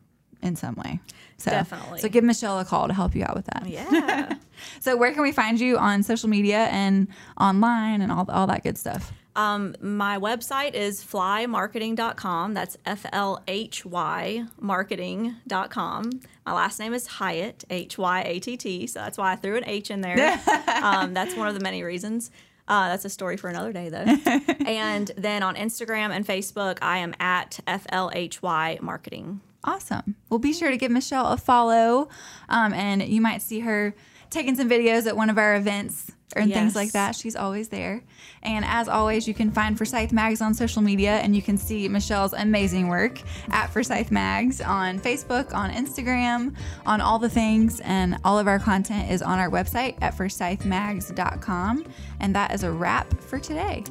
in 0.43 0.57
some 0.57 0.75
way. 0.75 1.01
So, 1.39 1.51
Definitely. 1.51 2.01
So 2.01 2.09
give 2.09 2.25
Michelle 2.25 2.59
a 2.61 2.65
call 2.65 2.89
to 2.89 2.95
help 2.95 3.15
you 3.15 3.23
out 3.25 3.35
with 3.37 3.47
that. 3.47 3.67
yeah 3.69 4.35
So 4.81 4.97
where 4.97 5.13
can 5.13 5.23
we 5.23 5.33
find 5.33 5.61
you 5.61 5.77
on 5.79 6.03
social 6.03 6.29
media 6.29 6.67
and 6.71 7.09
online 7.41 8.01
and 8.01 8.11
all 8.11 8.25
all 8.31 8.47
that 8.49 8.63
good 8.63 8.79
stuff? 8.79 9.13
Um, 9.37 9.77
my 9.81 10.19
website 10.19 10.75
is 10.75 11.05
flhymarketing.com. 11.05 12.55
That's 12.55 12.79
F 12.87 13.05
L 13.13 13.43
H 13.47 13.85
Y 13.85 14.45
marketing.com. 14.59 16.11
My 16.47 16.53
last 16.53 16.81
name 16.81 16.95
is 16.95 17.07
Hyatt, 17.07 17.65
H 17.69 17.99
Y 17.99 18.23
A 18.23 18.41
T 18.41 18.57
T. 18.57 18.87
So 18.87 19.01
that's 19.01 19.19
why 19.19 19.33
I 19.33 19.37
threw 19.37 19.57
an 19.57 19.65
H 19.67 19.91
in 19.91 20.01
there. 20.01 20.41
um, 20.83 21.13
that's 21.13 21.37
one 21.37 21.49
of 21.49 21.55
the 21.55 21.61
many 21.61 21.83
reasons. 21.83 22.31
Uh, 22.67 22.89
that's 22.89 23.05
a 23.05 23.11
story 23.11 23.37
for 23.37 23.49
another 23.49 23.73
day, 23.73 23.91
though. 23.91 23.99
and 24.67 25.13
then 25.17 25.43
on 25.43 25.55
Instagram 25.55 26.11
and 26.11 26.27
Facebook, 26.27 26.79
I 26.83 26.99
am 26.99 27.15
at 27.21 27.61
FLHY 27.69 28.81
marketing. 28.81 29.41
Awesome. 29.63 30.17
Well, 30.31 30.39
be 30.39 30.53
sure 30.53 30.71
to 30.71 30.77
give 30.77 30.91
Michelle 30.91 31.27
a 31.27 31.37
follow, 31.37 32.09
um, 32.49 32.73
and 32.73 33.03
you 33.03 33.21
might 33.21 33.43
see 33.43 33.61
her 33.61 33.95
taking 34.31 34.57
some 34.57 34.69
videos 34.69 35.07
at 35.07 35.17
one 35.17 35.31
of 35.31 35.39
our 35.39 35.57
events 35.57 36.13
and 36.35 36.53
things 36.53 36.75
like 36.75 36.93
that. 36.93 37.15
She's 37.15 37.37
always 37.37 37.69
there. 37.69 38.03
And 38.43 38.65
as 38.65 38.89
always, 38.89 39.29
you 39.29 39.35
can 39.35 39.51
find 39.51 39.77
Forsyth 39.77 40.13
Mags 40.13 40.41
on 40.41 40.55
social 40.55 40.83
media, 40.83 41.17
and 41.19 41.35
you 41.35 41.43
can 41.43 41.57
see 41.57 41.89
Michelle's 41.89 42.33
amazing 42.33 42.89
work 42.89 43.21
at 43.51 43.69
Forsyth 43.71 44.11
Mags 44.11 44.61
on 44.61 44.99
Facebook, 44.99 45.55
on 45.55 45.71
Instagram, 45.71 46.57
on 46.85 47.01
all 47.01 47.19
the 47.19 47.31
things. 47.31 47.81
And 47.81 48.19
all 48.25 48.39
of 48.39 48.47
our 48.47 48.59
content 48.59 49.11
is 49.11 49.23
on 49.23 49.39
our 49.39 49.51
website 49.51 49.97
at 50.01 50.17
forsythmags.com. 50.17 51.85
And 52.21 52.35
that 52.35 52.55
is 52.55 52.63
a 52.63 52.71
wrap 52.71 53.21
for 53.21 53.39
today. 53.39 53.85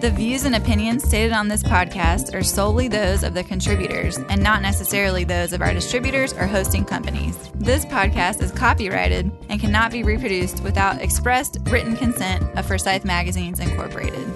The 0.00 0.10
views 0.10 0.44
and 0.44 0.56
opinions 0.56 1.04
stated 1.04 1.32
on 1.32 1.46
this 1.46 1.62
podcast 1.62 2.34
are 2.34 2.42
solely 2.42 2.88
those 2.88 3.22
of 3.22 3.34
the 3.34 3.44
contributors 3.44 4.18
and 4.18 4.42
not 4.42 4.60
necessarily 4.60 5.22
those 5.22 5.52
of 5.52 5.62
our 5.62 5.72
distributors 5.72 6.32
or 6.32 6.46
hosting 6.46 6.84
companies. 6.84 7.38
This 7.54 7.84
podcast 7.84 8.42
is 8.42 8.50
copyrighted 8.50 9.30
and 9.48 9.60
cannot 9.60 9.92
be 9.92 10.02
reproduced 10.02 10.62
without 10.64 11.00
expressed 11.22 11.58
written 11.70 11.96
consent 11.96 12.42
of 12.58 12.66
Forsyth 12.66 13.04
Magazines 13.04 13.60
Incorporated. 13.60 14.26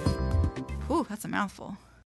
Ooh, 0.89 1.05
that's 1.09 1.25
a 1.25 1.27
mouthful. 1.27 1.75